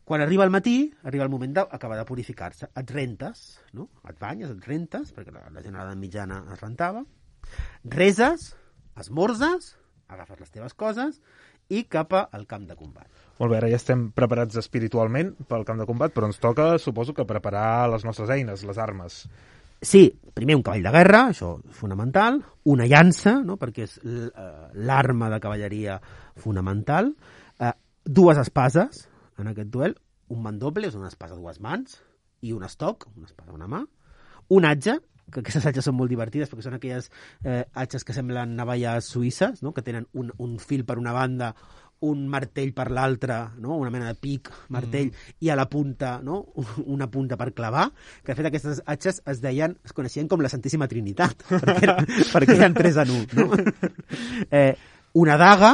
[0.03, 2.67] Quan arriba el matí, arriba el moment d'acabar de purificar-se.
[2.75, 3.87] Et rentes, no?
[4.09, 7.05] Et banyes, et rentes, perquè la, la gent a l'edat mitjana es rentava.
[7.87, 8.49] Reses,
[8.99, 9.73] esmorzes,
[10.11, 11.21] agafes les teves coses
[11.71, 13.07] i cap al camp de combat.
[13.39, 17.15] Molt bé, ara ja estem preparats espiritualment pel camp de combat, però ens toca, suposo,
[17.15, 19.23] que preparar les nostres eines, les armes.
[19.83, 20.03] Sí,
[20.35, 22.41] primer un cavall de guerra, això és fonamental,
[22.71, 23.57] una llança, no?
[23.59, 24.27] perquè és eh,
[24.83, 25.97] l'arma de cavalleria
[26.39, 27.09] fonamental,
[27.59, 27.73] eh,
[28.03, 29.07] dues espases
[29.43, 29.97] en aquest duel,
[30.33, 31.99] un mandoble, és una espasa a dues mans,
[32.43, 33.83] i un estoc, una espasa a una mà,
[34.55, 34.99] un atge,
[35.31, 37.07] que aquestes atges són molt divertides perquè són aquelles
[37.47, 39.71] eh, atges que semblen navalles suïsses, no?
[39.73, 41.53] que tenen un, un fil per una banda,
[42.03, 43.77] un martell per l'altra, no?
[43.79, 45.37] una mena de pic, martell, mm.
[45.47, 46.41] i a la punta, no?
[46.95, 47.87] una punta per clavar,
[48.23, 52.11] que de fet aquestes atxes es deien, es coneixien com la Santíssima Trinitat, perquè, eren,
[52.33, 53.27] perquè eren tres en un.
[53.39, 53.49] No?
[54.53, 54.75] Eh,
[55.17, 55.69] una daga,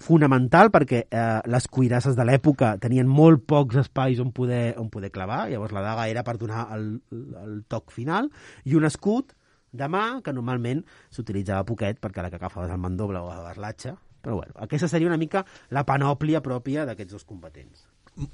[0.00, 5.12] fonamental perquè eh, les cuirasses de l'època tenien molt pocs espais on poder, on poder
[5.14, 8.30] clavar, llavors la daga era per donar el, el toc final,
[8.64, 9.34] i un escut
[9.70, 10.82] de mà que normalment
[11.14, 15.08] s'utilitzava poquet perquè la que agafaves el mandoble o la barlatxa, però bueno, aquesta seria
[15.08, 17.86] una mica la panòplia pròpia d'aquests dos combatents.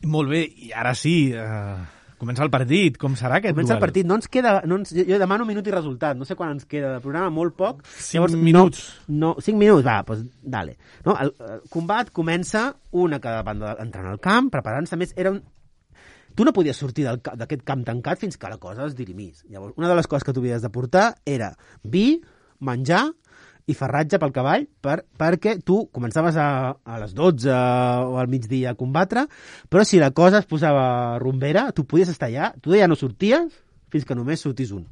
[0.08, 2.96] Molt bé, i ara sí, eh, comença el partit.
[3.00, 3.84] Com serà aquest Comença el duel?
[3.86, 4.60] partit, no ens queda...
[4.68, 7.56] No ens, jo, demano minut i resultat, no sé quan ens queda de programa, molt
[7.58, 7.82] poc.
[7.86, 8.86] Cinc minuts.
[9.08, 10.76] No, no, cinc minuts, va, doncs dale.
[11.06, 15.42] No, el, el combat comença una cada banda entrant al camp, preparant-se, més, era un,
[16.36, 19.44] tu no podies sortir d'aquest camp tancat fins que la cosa es dirimís.
[19.48, 22.20] Llavors, una de les coses que tu havies de portar era vi,
[22.60, 23.06] menjar
[23.66, 26.48] i ferratge pel cavall per, perquè tu començaves a,
[26.78, 29.26] a les 12 o al migdia a combatre,
[29.68, 33.50] però si la cosa es posava rumbera, tu podies estar allà, tu ja no sorties
[33.90, 34.86] fins que només sortís un.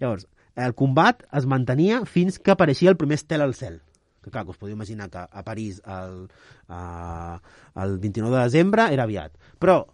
[0.00, 0.26] Llavors,
[0.56, 3.80] el combat es mantenia fins que apareixia el primer estel al cel.
[4.24, 6.26] Que clar, que us podeu imaginar que a París el,
[6.68, 7.40] a,
[7.84, 9.36] el 29 de desembre era aviat.
[9.62, 9.84] Però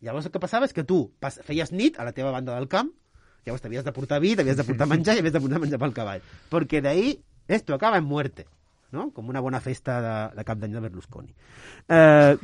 [0.00, 1.04] llavors el que passava és que tu
[1.44, 2.90] feies nit a la teva banda del camp,
[3.46, 5.94] llavors t'havies de portar vi, t'havies de portar menjar i havies de portar menjar pel
[5.96, 6.24] cavall.
[6.52, 7.14] Perquè d'ahir
[7.50, 8.46] esto acaba en muerte,
[8.92, 9.10] no?
[9.14, 11.32] Com una bona festa de, de cap d'any de Berlusconi.
[11.88, 12.36] Eh,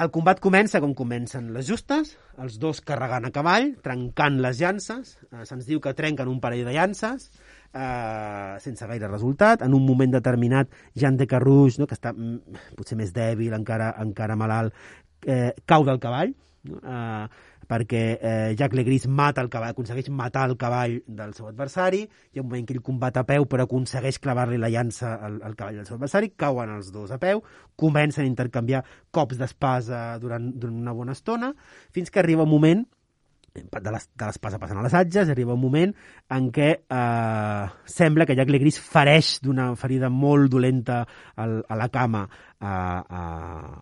[0.00, 5.18] el combat comença com comencen les justes, els dos carregant a cavall, trencant les llances,
[5.28, 7.26] eh, se'ns diu que trenquen un parell de llances,
[7.74, 9.66] eh, sense gaire resultat.
[9.66, 13.92] En un moment determinat, Jean de Carrouge, no, que està mm, potser més dèbil, encara,
[14.00, 14.74] encara malalt,
[15.26, 16.32] eh, cau del cavall,
[16.70, 16.80] no?
[16.80, 22.02] eh, perquè eh, Jacques Legris mata el cavall, aconsegueix matar el cavall del seu adversari,
[22.04, 25.54] ha un moment que ell combat a peu però aconsegueix clavar-li la llança al, al
[25.58, 27.44] cavall del seu adversari, cauen els dos a peu,
[27.78, 28.82] comencen a intercanviar
[29.14, 31.54] cops d'espasa durant, durant una bona estona,
[31.94, 32.88] fins que arriba un moment
[33.54, 35.94] de les- de l'espasa passant a les atges, arriba un moment
[36.30, 41.88] en què eh, sembla que Jack Legris fereix d'una ferida molt dolenta al, a la
[41.88, 42.28] cama
[42.60, 42.70] a,
[43.00, 43.20] a,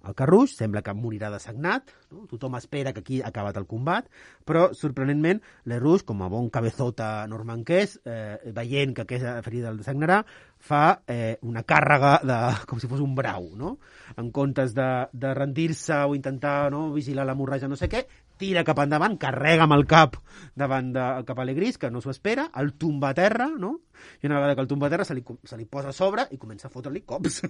[0.08, 2.26] al Carruix, sembla que morirà de sagnat, no?
[2.30, 4.06] tothom espera que aquí ha acabat el combat,
[4.46, 7.26] però sorprenentment Lerouge, com a bon cabezota
[7.68, 10.22] és, eh, veient que aquesta ferida el desagnarà,
[10.58, 13.78] fa eh, una càrrega de, com si fos un brau, no?
[14.16, 18.06] En comptes de, de rendir-se o intentar no, vigilar l'hemorràgia no sé què,
[18.38, 20.16] tira cap endavant, carrega amb el cap
[20.58, 23.76] davant de, cap a Legris, que no s'ho espera, el tomba a terra, no?
[24.22, 26.26] I una vegada que el tomba a terra se li, se li posa a sobre
[26.30, 27.40] i comença a fotre-li cops.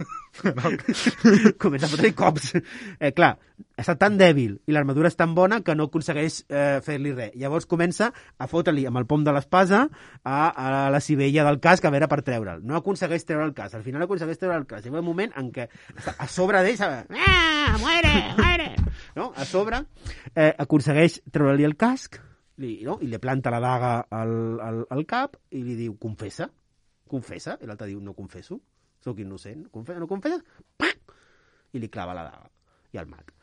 [1.63, 2.55] comença a fotre-li cops.
[2.57, 3.35] Eh, clar,
[3.77, 7.37] està tan dèbil i l'armadura és tan bona que no aconsegueix eh, fer-li res.
[7.37, 9.85] Llavors comença a fotre-li amb el pom de l'espasa
[10.25, 12.65] a, a la civella del casc a veure per treure'l.
[12.65, 13.77] No aconsegueix treure el casc.
[13.79, 14.89] Al final aconsegueix treure el casc.
[14.89, 15.69] Hi ha un moment en què
[16.17, 17.05] a sobre d'ell, sabe?
[17.13, 18.78] ah, muere, muere!
[19.17, 19.31] No?
[19.37, 19.83] A sobre
[20.35, 22.21] eh, aconsegueix treure-li el casc
[22.59, 22.99] li, no?
[23.03, 26.49] i li planta la daga al, al, al cap i li diu, confessa,
[27.09, 28.61] confessa, i l'altre diu, no confesso,
[29.05, 30.45] sóc innocent, confessa, no confesses?
[30.77, 31.17] Pac!
[31.73, 32.49] I li clava la daga
[32.95, 33.35] i el mata.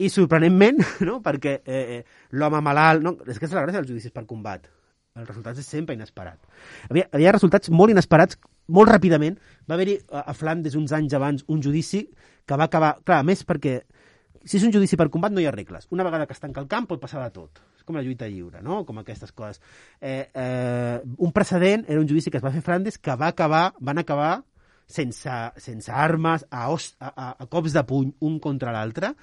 [0.00, 1.20] I sorprenentment, no?
[1.22, 2.00] perquè eh, eh,
[2.34, 3.04] l'home malalt...
[3.04, 3.14] No?
[3.28, 4.66] És que és la gràcia dels judicis per combat.
[5.14, 6.40] El resultat és sempre inesperat.
[6.88, 8.40] Havia, havia resultats molt inesperats
[8.74, 9.36] molt ràpidament.
[9.68, 12.08] Va haver-hi a a Flandes uns anys abans un judici
[12.44, 12.96] que va acabar...
[13.06, 13.76] Clar, més perquè
[14.44, 15.86] si és un judici per combat no hi ha regles.
[15.90, 17.60] Una vegada que es tanca el camp pot passar de tot.
[17.76, 18.82] És com la lluita lliure, no?
[18.88, 19.60] Com aquestes coses.
[20.00, 23.32] Eh, eh, un precedent era un judici que es va fer a Flandes que va
[23.32, 24.34] acabar, van acabar
[24.86, 29.14] sense, sense armes, a, os, a, a, a cops de puny un contra l'altre,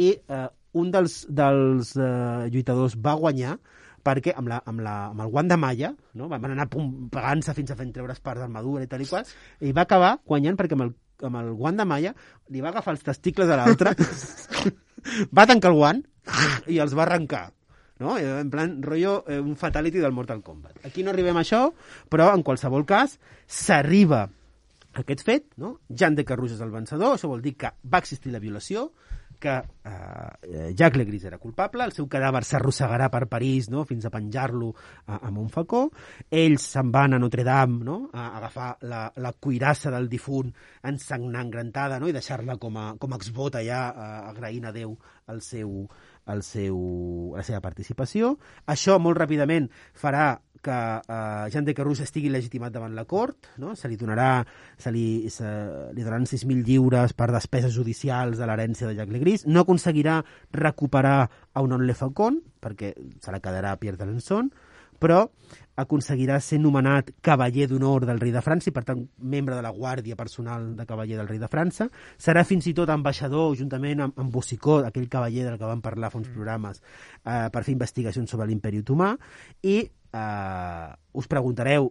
[0.00, 0.46] i eh,
[0.80, 3.58] un dels, dels eh, lluitadors va guanyar
[4.00, 6.28] perquè amb, la, amb, la, amb el guant de malla no?
[6.30, 9.28] van anar pegant-se fins a fent treure's parts d'armadura i tal i qual,
[9.60, 10.94] i va acabar guanyant perquè amb el,
[11.26, 12.12] amb el guant de malla
[12.50, 13.94] li va agafar els testicles a l'altre,
[15.36, 16.02] va tancar el guant
[16.68, 17.48] i els va arrencar.
[18.00, 18.16] No?
[18.16, 20.80] Eh, En plan, rotllo, eh, un fatality del Mortal Kombat.
[20.88, 21.66] Aquí no arribem a això,
[22.08, 24.28] però en qualsevol cas s'arriba
[25.00, 25.78] aquest fet, no?
[25.88, 28.88] Jean de Carrouge és el vencedor, això vol dir que va existir la violació,
[29.40, 33.86] que eh, Jacques Legris era culpable, el seu cadàver s'arrossegarà per París no?
[33.88, 34.70] fins a penjar-lo
[35.06, 35.86] a, amb un facó,
[36.30, 37.98] ells se'n van a Notre Dame no?
[38.12, 40.52] a agafar la, la cuirassa del difunt
[40.86, 42.10] ensangrentada no?
[42.10, 44.94] i deixar-la com a, com a exvot allà eh, agraint a Déu
[45.30, 45.88] el seu,
[46.30, 46.78] el seu,
[47.36, 48.34] la seva participació.
[48.70, 53.74] Això molt ràpidament farà que eh, Jean de Carrouge estigui legitimat davant la cort, no?
[53.76, 54.44] se li donarà,
[54.78, 55.48] se li, se,
[55.94, 60.20] li donaran 6.000 lliures per despeses judicials de l'herència de Jacques Legris, no aconseguirà
[60.52, 62.92] recuperar a un Le Faucon, perquè
[63.22, 64.50] se la quedarà Pierre d'Alençon,
[65.00, 65.24] però
[65.80, 69.00] aconseguirà ser nomenat cavaller d'honor del rei de França i, per tant,
[69.32, 71.88] membre de la guàrdia personal de cavaller del rei de França.
[72.20, 76.12] Serà fins i tot ambaixador, juntament amb, amb Bossicó, aquell cavaller del que vam parlar
[76.12, 76.82] fa uns programes,
[77.24, 79.14] eh, per fer investigacions sobre l'imperi otomà,
[79.64, 79.78] i
[80.12, 81.90] eh, us preguntareu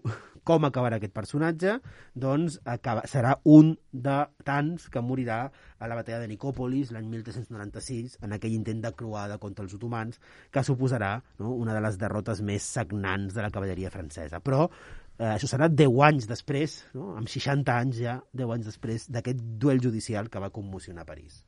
[0.49, 1.75] com acabarà aquest personatge,
[2.17, 4.17] doncs acaba, serà un de
[4.47, 5.41] tants que morirà
[5.77, 10.17] a la batalla de Nicòpolis l'any 1396, en aquell intent de croada contra els otomans,
[10.49, 14.41] que suposarà no, una de les derrotes més sagnants de la cavalleria francesa.
[14.41, 19.09] Però eh, això serà 10 anys després, no, amb 60 anys ja, 10 anys després
[19.13, 21.43] d'aquest duel judicial que va commocionar París.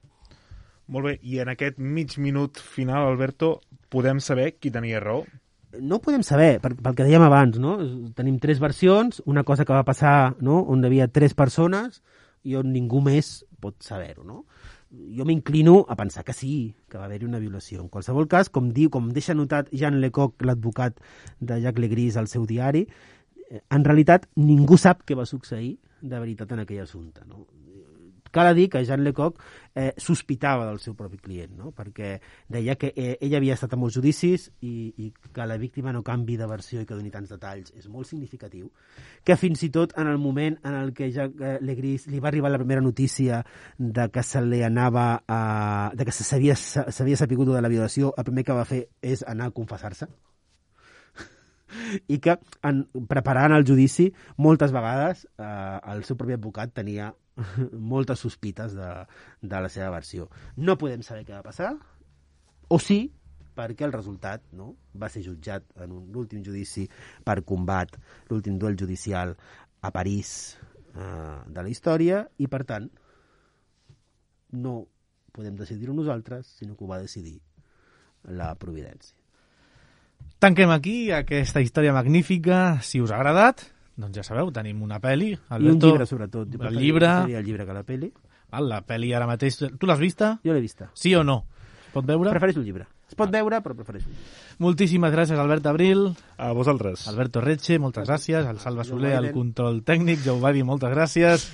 [0.91, 5.23] Molt bé, i en aquest mig minut final, Alberto, podem saber qui tenia raó?
[5.79, 7.77] No ho podem saber, per, pel que dèiem abans, no?
[8.17, 10.61] Tenim tres versions, una cosa que va passar no?
[10.67, 12.01] on hi havia tres persones
[12.43, 14.43] i on ningú més pot saber-ho, no?
[14.91, 17.79] Jo m'inclino a pensar que sí, que va haver-hi una violació.
[17.79, 20.99] En qualsevol cas, com diu, com deixa notat Jean Lecoq, l'advocat
[21.39, 22.83] de Jacques Legris al seu diari,
[23.47, 27.45] eh, en realitat ningú sap què va succeir de veritat en aquell assumpte, no?
[28.31, 29.39] Cal a dir que Jean Lecoq
[29.75, 31.71] eh, sospitava del seu propi client, no?
[31.75, 32.13] perquè
[32.51, 36.03] deia que eh, ell havia estat a molts judicis i, i que la víctima no
[36.07, 37.73] canvi de versió i que doni tants detalls.
[37.77, 38.71] És molt significatiu,
[39.27, 42.31] que fins i tot en el moment en el que ja eh, Legris li va
[42.31, 43.43] arribar la primera notícia
[43.77, 45.41] de que se li anava a,
[45.93, 49.55] de que s'havia sapigut de la violació, el primer que va fer és anar a
[49.55, 50.09] confessar-se
[52.07, 57.11] i que en, preparant el judici moltes vegades eh, el seu propi advocat tenia
[57.93, 58.89] moltes sospites de,
[59.41, 60.29] de la seva versió.
[60.57, 61.73] No podem saber què va passar,
[62.71, 63.05] o sí,
[63.55, 66.87] perquè el resultat no, va ser jutjat en un- l'últim judici
[67.27, 67.95] per combat,
[68.29, 69.35] l'últim duel judicial
[69.81, 70.57] a París
[70.95, 72.89] eh, de la història, i per tant
[74.51, 74.75] no
[75.31, 77.39] podem decidir-ho nosaltres, sinó que ho va decidir
[78.27, 79.15] la providència.
[80.41, 82.79] Tanquem aquí aquesta història magnífica.
[82.81, 83.61] Si us ha agradat,
[83.95, 85.31] doncs ja sabeu, tenim una pel·li.
[85.35, 86.47] I un Alberto, llibre, sobretot.
[86.55, 87.05] Jo El llibre...
[87.07, 88.11] preferiria el llibre que la pel·li.
[88.51, 89.59] Val, la pel·li ara mateix...
[89.79, 90.39] Tu l'has vista?
[90.43, 90.89] Jo l'he vista.
[90.93, 91.43] Sí o no?
[91.85, 92.31] Es pot veure?
[92.33, 92.87] Prefereixo el llibre.
[93.11, 94.57] Es pot veure, però prefereixo el llibre.
[94.63, 96.07] Moltíssimes gràcies, Albert Abril,
[96.37, 97.05] A vosaltres.
[97.11, 99.35] Alberto Retxe, moltes gràcies, el Salva Soler, el Biden.
[99.35, 101.45] control tècnic, Joe Biden, moltes gràcies.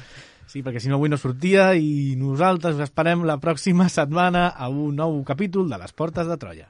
[0.47, 4.70] Sí, perquè si no avui no sortia i nosaltres us esperem la pròxima setmana a
[4.70, 6.70] un nou capítol de les Portes de Troia.